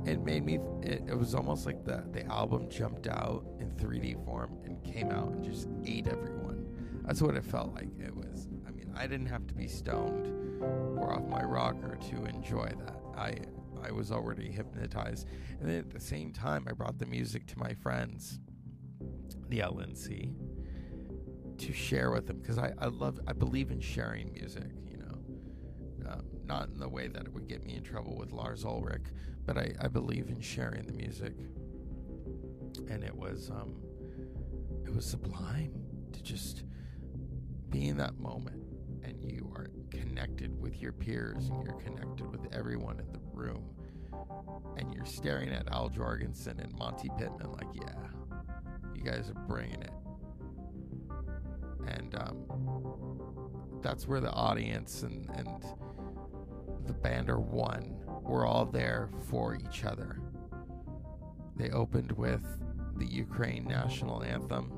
It 0.06 0.20
made 0.22 0.44
me. 0.44 0.58
It, 0.82 1.04
it 1.08 1.16
was 1.16 1.34
almost 1.34 1.64
like 1.64 1.84
the 1.84 2.04
the 2.12 2.26
album 2.26 2.68
jumped 2.68 3.06
out 3.06 3.46
in 3.58 3.70
3D 3.70 4.24
form 4.24 4.58
and 4.64 4.82
came 4.84 5.10
out 5.10 5.30
and 5.30 5.42
just 5.42 5.68
ate 5.86 6.08
everyone. 6.08 6.66
That's 7.04 7.22
what 7.22 7.36
it 7.36 7.44
felt 7.44 7.74
like. 7.74 7.88
It 7.98 8.14
was. 8.14 8.48
I 8.66 8.70
mean, 8.70 8.92
I 8.94 9.06
didn't 9.06 9.26
have 9.26 9.46
to 9.46 9.54
be 9.54 9.66
stoned 9.66 10.62
or 10.98 11.14
off 11.14 11.26
my 11.26 11.42
rocker 11.42 11.96
to 12.10 12.24
enjoy 12.26 12.70
that. 12.84 13.00
I 13.16 13.38
I 13.82 13.90
was 13.90 14.10
already 14.10 14.50
hypnotized. 14.50 15.26
And 15.60 15.68
then 15.68 15.78
at 15.78 15.90
the 15.90 16.00
same 16.00 16.32
time, 16.32 16.66
I 16.68 16.72
brought 16.72 16.98
the 16.98 17.06
music 17.06 17.46
to 17.48 17.58
my 17.58 17.74
friends, 17.74 18.38
the 19.48 19.60
LNC, 19.60 20.34
to 21.58 21.72
share 21.72 22.10
with 22.10 22.26
them 22.26 22.38
because 22.38 22.58
I, 22.58 22.72
I 22.78 22.86
love, 22.86 23.18
I 23.26 23.32
believe 23.32 23.70
in 23.70 23.80
sharing 23.80 24.32
music, 24.32 24.70
you 24.88 24.98
know, 24.98 26.10
um, 26.10 26.22
not 26.44 26.68
in 26.68 26.78
the 26.78 26.88
way 26.88 27.08
that 27.08 27.22
it 27.22 27.32
would 27.32 27.48
get 27.48 27.64
me 27.64 27.74
in 27.74 27.82
trouble 27.82 28.16
with 28.16 28.32
Lars 28.32 28.64
Ulrich, 28.64 29.06
but 29.44 29.58
I, 29.58 29.74
I 29.80 29.88
believe 29.88 30.28
in 30.28 30.40
sharing 30.40 30.86
the 30.86 30.92
music. 30.92 31.34
And 32.88 33.02
it 33.02 33.14
was, 33.14 33.50
um, 33.50 33.76
it 34.86 34.94
was 34.94 35.04
sublime 35.04 35.72
to 36.12 36.22
just 36.22 36.62
be 37.70 37.88
in 37.88 37.96
that 37.98 38.18
moment 38.18 38.62
and 39.04 39.22
you 39.22 39.50
are 39.54 39.68
connected 39.90 40.58
with 40.60 40.80
your 40.80 40.92
peers 40.92 41.48
and 41.48 41.64
you're 41.64 41.74
connected 41.74 42.30
with 42.30 42.52
everyone 42.52 42.98
in 43.00 43.12
the 43.12 43.18
room 43.38 43.64
and 44.76 44.92
you're 44.94 45.06
staring 45.06 45.50
at 45.50 45.70
Al 45.72 45.88
Jourgensen 45.88 46.62
and 46.62 46.76
Monte 46.78 47.08
Pittman 47.18 47.52
like, 47.52 47.68
yeah, 47.74 47.94
you 48.94 49.02
guys 49.02 49.30
are 49.30 49.40
bringing 49.46 49.80
it. 49.82 49.92
And 51.86 52.14
um, 52.16 53.80
that's 53.82 54.06
where 54.06 54.20
the 54.20 54.30
audience 54.32 55.02
and, 55.02 55.28
and 55.36 55.64
the 56.86 56.92
band 56.92 57.30
are 57.30 57.40
one. 57.40 57.96
We're 58.22 58.46
all 58.46 58.66
there 58.66 59.10
for 59.28 59.56
each 59.56 59.84
other. 59.84 60.20
They 61.56 61.70
opened 61.70 62.12
with 62.12 62.44
the 62.96 63.06
Ukraine 63.06 63.64
national 63.64 64.22
anthem. 64.22 64.72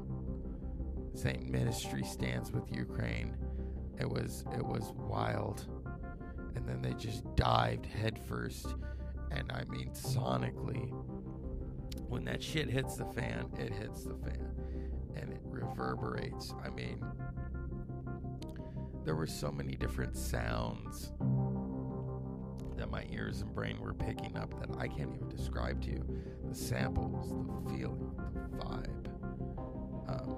Saint 1.15 1.49
Ministry 1.49 2.05
stands 2.05 2.53
with 2.53 2.65
Ukraine. 2.75 3.37
It 3.99 4.09
was 4.09 4.45
it 4.55 4.65
was 4.65 4.93
wild. 4.97 5.67
And 6.55 6.69
then 6.69 6.83
they 6.83 6.93
just 6.95 7.25
dived 7.37 7.87
headfirst 7.87 8.75
and 9.31 9.51
I 9.53 9.65
mean 9.65 9.91
sonically 9.91 10.93
when 12.09 12.25
that 12.25 12.43
shit 12.43 12.69
hits 12.69 12.97
the 12.97 13.05
fan, 13.05 13.47
it 13.57 13.73
hits 13.73 14.03
the 14.03 14.17
fan 14.17 14.51
and 15.15 15.33
it 15.33 15.41
reverberates. 15.45 16.53
I 16.65 16.69
mean, 16.71 17.05
there 19.05 19.15
were 19.15 19.29
so 19.29 19.53
many 19.53 19.77
different 19.77 20.17
sounds 20.17 21.13
that 22.77 22.91
my 22.91 23.07
ears 23.13 23.43
and 23.43 23.55
brain 23.55 23.79
were 23.81 23.95
picking 23.95 24.37
up 24.37 24.59
that 24.61 24.77
I 24.79 24.89
can't 24.89 25.15
even 25.15 25.29
describe 25.29 25.81
to 25.83 25.91
you. 25.91 26.23
The 26.49 26.55
samples, 26.55 27.31
the 27.31 27.71
feeling, 27.71 28.11
the 28.35 28.57
vibe. 28.57 29.07
Um, 30.09 30.37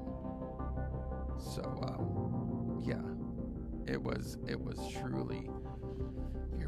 so 1.39 1.63
um, 1.89 2.83
yeah, 2.85 3.93
it 3.93 4.01
was 4.01 4.37
it 4.47 4.61
was 4.61 4.79
truly. 5.01 5.49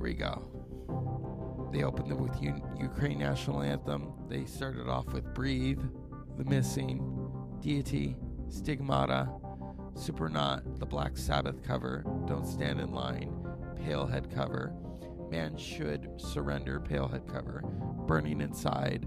We 0.04 0.12
go. 0.12 1.70
They 1.72 1.82
opened 1.82 2.12
it 2.12 2.18
with 2.18 2.42
U- 2.42 2.62
Ukraine 2.78 3.20
national 3.20 3.62
anthem. 3.62 4.12
They 4.28 4.44
started 4.44 4.86
off 4.86 5.06
with 5.14 5.32
"Breathe," 5.32 5.80
"The 6.36 6.44
Missing," 6.44 7.00
"Deity," 7.62 8.18
"Stigmata," 8.50 9.30
"Supernaut," 9.94 10.78
the 10.78 10.84
Black 10.84 11.16
Sabbath 11.16 11.62
cover, 11.62 12.04
"Don't 12.26 12.46
Stand 12.46 12.80
in 12.80 12.92
Line," 12.92 13.32
Pailhead 13.76 14.30
cover, 14.30 14.74
Man 15.30 15.56
Should 15.56 16.10
Surrender, 16.20 16.80
Pailhead 16.80 17.26
cover, 17.26 17.62
Burning 18.06 18.42
Inside, 18.42 19.06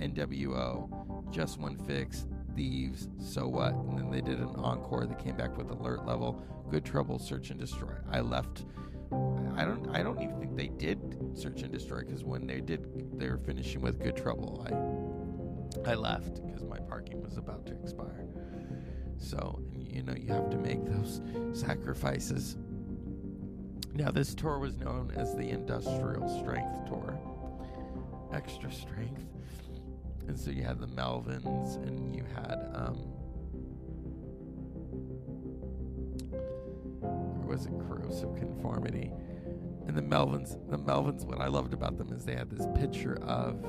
NWO, 0.00 1.32
Just 1.32 1.58
One 1.58 1.78
Fix, 1.78 2.26
Thieves, 2.54 3.08
So 3.18 3.48
What, 3.48 3.72
and 3.72 3.98
then 3.98 4.10
they 4.10 4.20
did 4.20 4.40
an 4.40 4.54
encore 4.56 5.06
that 5.06 5.18
came 5.18 5.38
back 5.38 5.56
with 5.56 5.70
Alert 5.70 6.04
Level, 6.04 6.44
Good 6.68 6.84
Trouble, 6.84 7.18
Search 7.18 7.48
and 7.48 7.58
Destroy. 7.58 7.94
I 8.12 8.20
left. 8.20 8.66
I 9.12 9.64
don't. 9.64 9.88
I 9.90 10.02
don't 10.02 10.20
even 10.20 10.38
think 10.38 10.56
they 10.56 10.68
did 10.68 11.16
Search 11.34 11.62
and 11.62 11.72
Destroy 11.72 12.00
because 12.00 12.24
when 12.24 12.46
they 12.46 12.60
did, 12.60 13.18
they 13.18 13.28
were 13.28 13.38
finishing 13.38 13.80
with 13.80 14.02
Good 14.02 14.16
Trouble. 14.16 14.66
I 14.66 15.90
I 15.90 15.94
left 15.94 16.44
because 16.46 16.64
my 16.64 16.78
parking 16.78 17.22
was 17.22 17.36
about 17.36 17.66
to 17.66 17.72
expire. 17.74 18.26
So 19.18 19.62
you 19.72 20.02
know 20.02 20.14
you 20.14 20.28
have 20.32 20.50
to 20.50 20.56
make 20.58 20.84
those 20.84 21.20
sacrifices. 21.52 22.56
Now, 23.96 24.10
this 24.10 24.34
tour 24.34 24.58
was 24.58 24.76
known 24.76 25.10
as 25.16 25.34
the 25.34 25.48
Industrial 25.48 26.28
Strength 26.40 26.86
Tour, 26.86 27.18
extra 28.30 28.70
strength. 28.70 29.24
And 30.28 30.38
so 30.38 30.50
you 30.50 30.64
had 30.64 30.80
the 30.80 30.86
Melvins, 30.88 31.76
and 31.76 32.14
you 32.14 32.22
had, 32.34 32.68
um, 32.74 32.98
was 37.56 37.64
it 37.64 37.72
Corrosive 37.88 38.36
Conformity? 38.36 39.10
And 39.86 39.96
the 39.96 40.02
Melvins, 40.02 40.58
the 40.70 40.76
Melvins, 40.76 41.24
what 41.24 41.40
I 41.40 41.46
loved 41.46 41.72
about 41.72 41.96
them 41.96 42.12
is 42.12 42.22
they 42.22 42.34
had 42.34 42.50
this 42.50 42.66
picture 42.74 43.16
of 43.22 43.64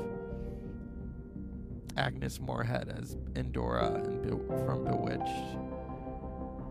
Agnes 1.95 2.41
Moorehead 2.41 2.89
as 2.89 3.15
Endora 3.37 3.93
and 3.93 4.21
Be- 4.21 4.65
from 4.65 4.83
Bewitched. 4.83 5.57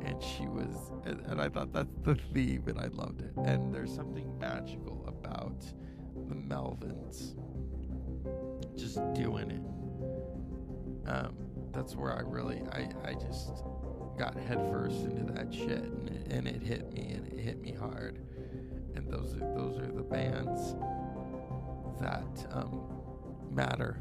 And 0.05 0.23
she 0.23 0.47
was 0.47 0.93
and, 1.07 1.21
and, 1.27 1.41
i 1.41 1.49
thought 1.49 1.73
that's 1.73 1.97
the 2.05 2.15
theme 2.35 2.65
and 2.67 2.79
i 2.79 2.89
loved 2.89 3.23
it. 3.23 3.33
And 3.47 3.75
there's 3.75 3.93
something 3.93 4.39
magical 4.39 5.03
about 5.09 5.61
the 6.29 6.35
melvins 6.35 7.35
just 8.77 9.01
doing 9.15 9.51
it. 9.51 11.09
Um, 11.09 11.35
that's 11.73 11.97
where 11.97 12.13
i 12.13 12.21
really 12.21 12.63
i, 12.73 12.89
I 13.05 13.15
just 13.15 13.65
got 14.17 14.35
headfirst 14.37 15.05
into 15.05 15.33
that 15.33 15.53
shit 15.53 15.83
and 15.83 16.09
it, 16.09 16.27
and 16.31 16.49
it 16.49 16.63
hit 16.63 16.93
me 16.93 17.13
and 17.13 17.27
it 17.33 17.39
hit 17.39 17.61
me 17.61 17.73
hard 17.73 18.19
and 18.95 19.11
those 19.11 19.35
are 19.35 19.55
those 19.55 19.79
are 19.79 19.93
the 19.93 20.03
bands 20.03 20.75
that 22.01 22.47
um, 22.53 22.83
matter 23.51 23.99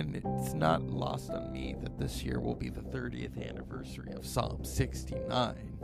and 0.00 0.16
it's 0.16 0.54
not 0.54 0.82
lost 0.82 1.30
on 1.30 1.52
me 1.52 1.76
that 1.82 1.98
this 1.98 2.22
year 2.22 2.40
will 2.40 2.54
be 2.54 2.70
the 2.70 2.80
30th 2.80 3.46
anniversary 3.46 4.12
of 4.14 4.24
Psalm 4.24 4.64
69. 4.64 5.78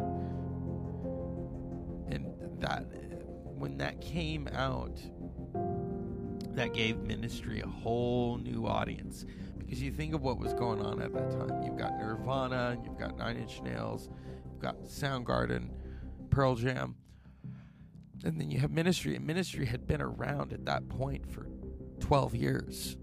And 2.08 2.32
that, 2.60 2.86
when 3.44 3.76
that 3.76 4.00
came 4.00 4.48
out, 4.54 4.98
that 6.54 6.72
gave 6.72 6.96
ministry 7.00 7.60
a 7.60 7.66
whole 7.66 8.38
new 8.38 8.66
audience. 8.66 9.26
Because 9.66 9.82
you 9.82 9.92
think 9.92 10.14
of 10.14 10.22
what 10.22 10.38
was 10.38 10.54
going 10.54 10.80
on 10.80 11.02
at 11.02 11.12
that 11.12 11.30
time. 11.32 11.62
You've 11.62 11.76
got 11.76 11.98
Nirvana, 11.98 12.78
you've 12.82 12.98
got 12.98 13.18
Nine 13.18 13.36
Inch 13.36 13.60
Nails, 13.60 14.08
you've 14.48 14.60
got 14.60 14.84
Soundgarden, 14.84 15.68
Pearl 16.30 16.54
Jam, 16.54 16.94
and 18.24 18.40
then 18.40 18.50
you 18.50 18.60
have 18.60 18.70
ministry. 18.70 19.16
And 19.16 19.26
ministry 19.26 19.66
had 19.66 19.86
been 19.86 20.00
around 20.00 20.52
at 20.52 20.64
that 20.64 20.88
point 20.88 21.30
for 21.30 21.48
12 22.00 22.34
years 22.34 22.96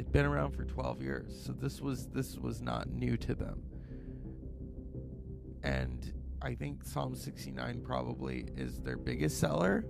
They'd 0.00 0.12
been 0.12 0.24
around 0.24 0.52
for 0.52 0.64
12 0.64 1.02
years, 1.02 1.42
so 1.44 1.52
this 1.52 1.82
was 1.82 2.06
this 2.06 2.38
was 2.38 2.62
not 2.62 2.88
new 2.88 3.18
to 3.18 3.34
them. 3.34 3.62
And 5.62 6.10
I 6.40 6.54
think 6.54 6.86
Psalm 6.86 7.14
69 7.14 7.82
probably 7.82 8.46
is 8.56 8.80
their 8.80 8.96
biggest 8.96 9.38
seller. 9.38 9.84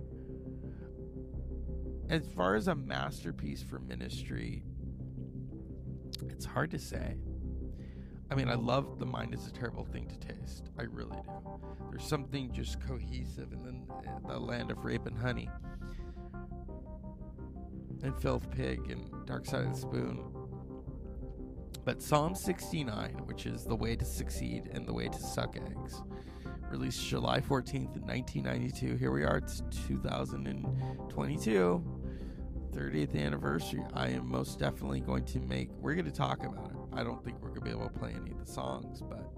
As 2.09 2.27
far 2.27 2.55
as 2.55 2.67
a 2.67 2.75
masterpiece 2.75 3.63
for 3.63 3.79
ministry, 3.79 4.65
it's 6.41 6.51
hard 6.51 6.71
to 6.71 6.79
say. 6.79 7.17
I 8.31 8.33
mean, 8.33 8.49
I 8.49 8.55
love 8.55 8.97
The 8.97 9.05
Mind 9.05 9.35
is 9.35 9.45
a 9.45 9.51
Terrible 9.51 9.85
Thing 9.85 10.07
to 10.07 10.17
Taste. 10.17 10.71
I 10.79 10.85
really 10.89 11.21
do. 11.21 11.59
There's 11.91 12.03
something 12.03 12.51
just 12.51 12.79
cohesive 12.79 13.53
in 13.53 13.63
the, 13.63 13.75
the 14.27 14.39
land 14.39 14.71
of 14.71 14.83
rape 14.83 15.05
and 15.05 15.15
honey 15.15 15.47
and 18.01 18.19
Filth 18.19 18.49
Pig 18.49 18.89
and 18.89 19.05
Dark 19.27 19.45
Side 19.45 19.65
of 19.65 19.73
the 19.73 19.79
Spoon. 19.79 20.23
But 21.85 22.01
Psalm 22.01 22.33
69, 22.33 23.21
which 23.25 23.45
is 23.45 23.63
The 23.63 23.75
Way 23.75 23.95
to 23.95 24.05
Succeed 24.05 24.71
and 24.73 24.87
The 24.87 24.93
Way 24.93 25.09
to 25.09 25.19
Suck 25.19 25.57
Eggs, 25.57 26.01
released 26.71 27.07
July 27.07 27.39
14th, 27.39 28.01
1992. 28.01 28.95
Here 28.95 29.11
we 29.11 29.23
are, 29.23 29.37
it's 29.37 29.61
2022, 29.87 31.83
30th 32.71 33.15
anniversary. 33.15 33.83
I 33.93 34.09
am 34.09 34.27
most 34.27 34.59
definitely 34.59 35.01
going 35.01 35.25
to 35.25 35.39
make, 35.39 35.69
we're 35.79 35.93
going 35.93 36.05
to 36.05 36.11
talk 36.11 36.45
about 36.45 36.71
it. 36.71 36.77
I 36.93 37.03
don't 37.03 37.23
think 37.23 37.41
we're 37.41 37.49
going 37.49 37.61
to 37.61 37.65
be 37.65 37.71
able 37.71 37.89
to 37.89 37.99
play 37.99 38.13
any 38.19 38.31
of 38.31 38.45
the 38.45 38.51
songs, 38.51 39.01
but. 39.01 39.29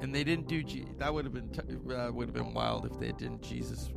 And 0.00 0.14
they 0.14 0.24
didn't 0.24 0.48
do 0.48 0.62
G. 0.62 0.86
That 0.98 1.12
would 1.12 1.24
have 1.26 1.34
been 1.34 1.50
t- 1.50 1.94
uh, 1.94 2.10
would 2.10 2.28
have 2.28 2.34
been 2.34 2.54
wild 2.54 2.86
if 2.86 2.98
they 2.98 3.12
didn't 3.12 3.42
Jesus 3.42 3.90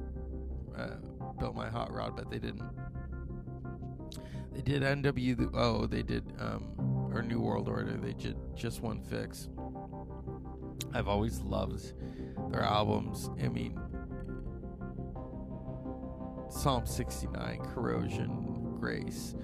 uh, 0.78 0.96
built 1.40 1.56
my 1.56 1.70
hot 1.70 1.94
rod, 1.94 2.16
but 2.16 2.30
they 2.30 2.40
didn't. 2.40 2.64
They 4.52 4.62
did 4.62 4.84
NWO. 4.84 5.90
They 5.90 6.04
did 6.04 6.26
um, 6.40 7.10
or 7.14 7.22
New 7.22 7.40
World 7.40 7.70
Order. 7.70 7.98
They 7.98 8.14
did 8.14 8.36
just 8.56 8.82
one 8.82 9.02
fix. 9.02 9.48
I've 10.94 11.08
always 11.08 11.42
loved 11.42 11.94
their 12.52 12.64
albums. 12.64 13.30
I 13.42 13.48
mean, 13.48 13.80
Psalm 16.54 16.86
69, 16.86 17.60
Corrosion, 17.74 18.78
Grace. 18.80 19.36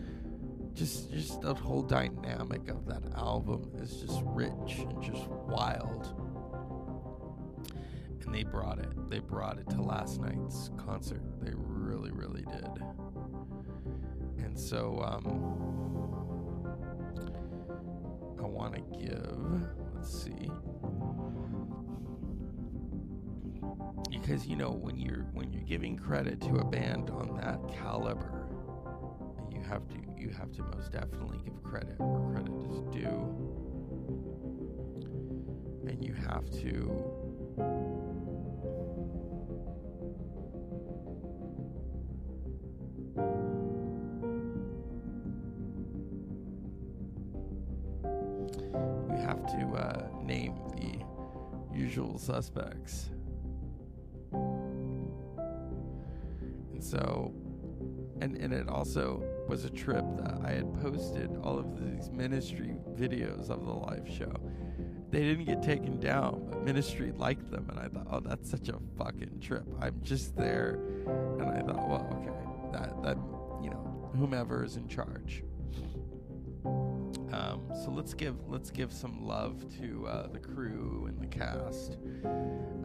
Just, 0.73 1.11
just 1.11 1.41
the 1.41 1.53
whole 1.53 1.81
dynamic 1.81 2.69
of 2.69 2.85
that 2.85 3.03
album 3.15 3.69
is 3.81 3.97
just 3.97 4.21
rich 4.25 4.79
and 4.79 5.01
just 5.01 5.27
wild 5.27 6.15
and 8.29 8.37
they 8.37 8.43
brought 8.43 8.77
it. 8.77 9.09
They 9.09 9.17
brought 9.17 9.57
it 9.57 9.67
to 9.71 9.81
last 9.81 10.21
night's 10.21 10.69
concert. 10.77 11.21
They 11.41 11.51
really, 11.55 12.11
really 12.11 12.43
did. 12.43 12.83
And 14.37 14.57
so, 14.57 15.01
um, 15.03 15.25
I 18.39 18.45
want 18.45 18.75
to 18.75 18.81
give. 18.99 19.67
Let's 19.95 20.23
see. 20.23 20.51
Because 24.29 24.45
you 24.45 24.55
know 24.55 24.69
when 24.69 24.95
you're 24.95 25.25
when 25.33 25.51
you're 25.51 25.63
giving 25.63 25.97
credit 25.97 26.39
to 26.41 26.57
a 26.57 26.63
band 26.63 27.09
on 27.09 27.35
that 27.37 27.59
caliber, 27.75 28.47
you 29.51 29.59
have 29.61 29.87
to 29.87 29.95
you 30.15 30.29
have 30.29 30.51
to 30.51 30.63
most 30.65 30.91
definitely 30.91 31.39
give 31.43 31.63
credit 31.63 31.95
where 31.97 32.31
credit 32.31 32.53
is 32.69 32.81
due, 32.93 33.25
and 35.87 36.05
you 36.05 36.13
have 36.13 36.47
to 36.61 36.93
We 49.09 49.19
have 49.21 49.43
to 49.47 49.75
uh, 49.75 50.07
name 50.21 50.53
the 50.75 51.75
usual 51.75 52.19
suspects. 52.19 53.09
So, 56.89 57.33
and, 58.21 58.35
and 58.37 58.53
it 58.53 58.67
also 58.67 59.23
was 59.47 59.65
a 59.65 59.69
trip 59.69 60.03
that 60.17 60.39
I 60.43 60.51
had 60.51 60.81
posted 60.81 61.29
all 61.43 61.59
of 61.59 61.79
these 61.79 62.09
ministry 62.09 62.75
videos 62.95 63.49
of 63.49 63.65
the 63.65 63.71
live 63.71 64.07
show. 64.09 64.33
They 65.11 65.21
didn't 65.21 65.45
get 65.45 65.63
taken 65.63 65.99
down, 65.99 66.47
but 66.49 66.63
ministry 66.63 67.11
liked 67.15 67.49
them. 67.51 67.67
And 67.69 67.79
I 67.79 67.87
thought, 67.87 68.07
oh, 68.11 68.19
that's 68.19 68.49
such 68.49 68.69
a 68.69 68.75
fucking 68.97 69.39
trip. 69.39 69.65
I'm 69.81 69.99
just 70.03 70.35
there. 70.35 70.79
And 71.39 71.49
I 71.49 71.61
thought, 71.61 71.87
well, 71.87 72.07
okay, 72.21 72.77
that, 72.77 73.03
that, 73.03 73.17
you 73.63 73.69
know, 73.69 74.11
whomever 74.15 74.63
is 74.63 74.75
in 74.75 74.87
charge. 74.87 75.43
Um, 77.59 77.75
so 77.75 77.91
let's 77.91 78.13
give 78.13 78.35
let's 78.47 78.71
give 78.71 78.91
some 78.91 79.25
love 79.25 79.65
to 79.79 80.07
uh, 80.07 80.27
the 80.27 80.39
crew 80.39 81.05
and 81.07 81.19
the 81.21 81.27
cast. 81.27 81.97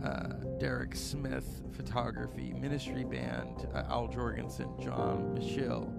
Uh, 0.05 0.59
Derek 0.59 0.95
Smith, 0.95 1.63
photography, 1.73 2.53
ministry 2.53 3.05
band, 3.05 3.69
uh, 3.75 3.85
Al 3.89 4.09
Jourgensen, 4.09 4.83
John 4.83 5.35
Bechdel, 5.37 5.91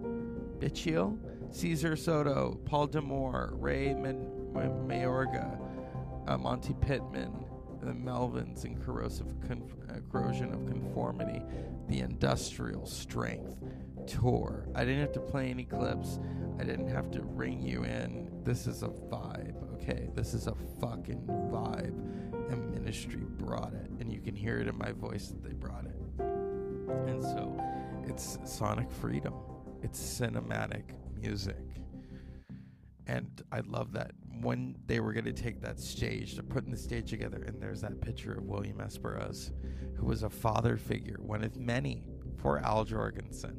Bechdel, 0.59 1.17
Cesar 1.51 1.95
Soto, 1.95 2.59
Paul 2.65 2.88
D'Amour, 2.88 3.53
Ray 3.55 3.95
Mayorga, 3.95 5.59
uh, 6.27 6.38
Monte 6.38 6.73
Pittman, 6.81 7.45
the 7.81 7.91
Melvins 7.91 8.63
and 8.63 8.83
corrosive 8.83 9.27
uh, 9.49 9.95
corrosion 10.11 10.53
of 10.53 10.65
conformity, 10.65 11.41
the 11.88 11.99
industrial 11.99 12.85
strength 12.85 13.55
tour. 14.07 14.67
I 14.75 14.85
didn't 14.85 15.01
have 15.01 15.13
to 15.13 15.19
play 15.19 15.49
any 15.49 15.65
clips. 15.65 16.19
I 16.59 16.63
didn't 16.63 16.88
have 16.88 17.11
to 17.11 17.21
ring 17.21 17.61
you 17.61 17.83
in. 17.83 18.24
This 18.45 18.67
is 18.67 18.84
a 18.84 18.89
vibe, 18.89 19.73
okay? 19.73 20.08
This 20.13 20.36
is 20.36 20.45
a 20.45 20.53
fucking 20.79 21.23
vibe. 21.51 22.51
And 22.51 22.71
ministry 22.71 23.23
brought 23.39 23.73
it. 23.73 23.89
And 23.99 24.13
you 24.13 24.21
can 24.21 24.36
hear 24.36 24.60
it 24.60 24.67
in 24.67 24.77
my 24.77 24.91
voice 24.91 25.29
that 25.29 25.43
they 25.43 25.53
brought 25.53 25.86
it. 25.86 25.99
And 27.08 27.23
so 27.23 27.60
it's 28.05 28.38
sonic 28.45 28.91
freedom, 28.91 29.34
it's 29.81 29.99
cinematic 29.99 30.84
music. 31.19 31.58
And 33.08 33.41
I 33.51 33.62
love 33.62 33.93
that 33.93 34.12
when 34.41 34.75
they 34.86 34.99
were 34.99 35.13
going 35.13 35.25
to 35.25 35.34
take 35.34 35.62
that 35.62 35.79
stage, 35.79 36.36
they're 36.36 36.43
putting 36.43 36.71
the 36.71 36.77
stage 36.77 37.10
together, 37.10 37.43
and 37.47 37.60
there's 37.60 37.81
that 37.81 37.99
picture 37.99 38.34
of 38.34 38.43
William 38.43 38.79
S. 38.79 38.99
Who 39.97 40.05
was 40.05 40.23
a 40.23 40.29
father 40.29 40.77
figure, 40.77 41.17
one 41.19 41.43
of 41.43 41.55
many 41.55 42.03
for 42.38 42.60
Al 42.60 42.86
Jourgensen. 42.86 43.55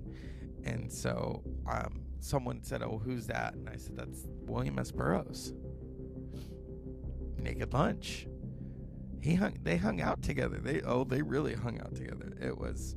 And 0.64 0.92
so 0.92 1.42
um, 1.68 2.05
someone 2.20 2.62
said, 2.62 2.82
Oh, 2.82 3.00
who's 3.04 3.26
that? 3.26 3.54
And 3.54 3.68
I 3.68 3.76
said, 3.76 3.96
That's 3.96 4.26
William 4.46 4.78
S. 4.78 4.90
Burroughs. 4.90 5.52
Naked 7.38 7.72
Lunch. 7.72 8.26
He 9.20 9.34
hung 9.34 9.56
they 9.62 9.76
hung 9.76 10.00
out 10.00 10.22
together. 10.22 10.58
They 10.58 10.82
oh, 10.82 11.04
they 11.04 11.22
really 11.22 11.54
hung 11.54 11.80
out 11.80 11.94
together. 11.94 12.32
It 12.40 12.56
was 12.56 12.96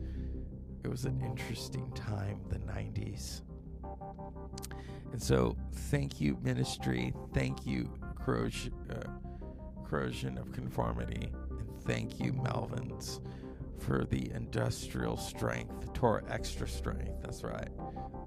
it 0.84 0.88
was 0.88 1.06
an 1.06 1.22
interesting 1.22 1.92
time, 1.92 2.40
the 2.50 2.60
90s. 2.60 3.42
And 5.12 5.22
so, 5.22 5.58
thank 5.74 6.22
you, 6.22 6.38
ministry. 6.42 7.14
Thank 7.34 7.66
you, 7.66 7.92
corrosion, 8.16 8.74
uh, 8.90 9.84
corrosion 9.86 10.38
of 10.38 10.52
conformity. 10.52 11.32
And 11.50 11.84
thank 11.84 12.20
you, 12.20 12.32
Melvins, 12.34 13.20
for 13.80 14.06
the 14.06 14.32
industrial 14.32 15.18
strength, 15.18 15.94
Tor 15.94 16.24
extra 16.30 16.68
strength. 16.68 17.22
That's 17.22 17.44
right. 17.44 17.70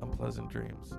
Unpleasant 0.00 0.50
dreams. 0.50 0.94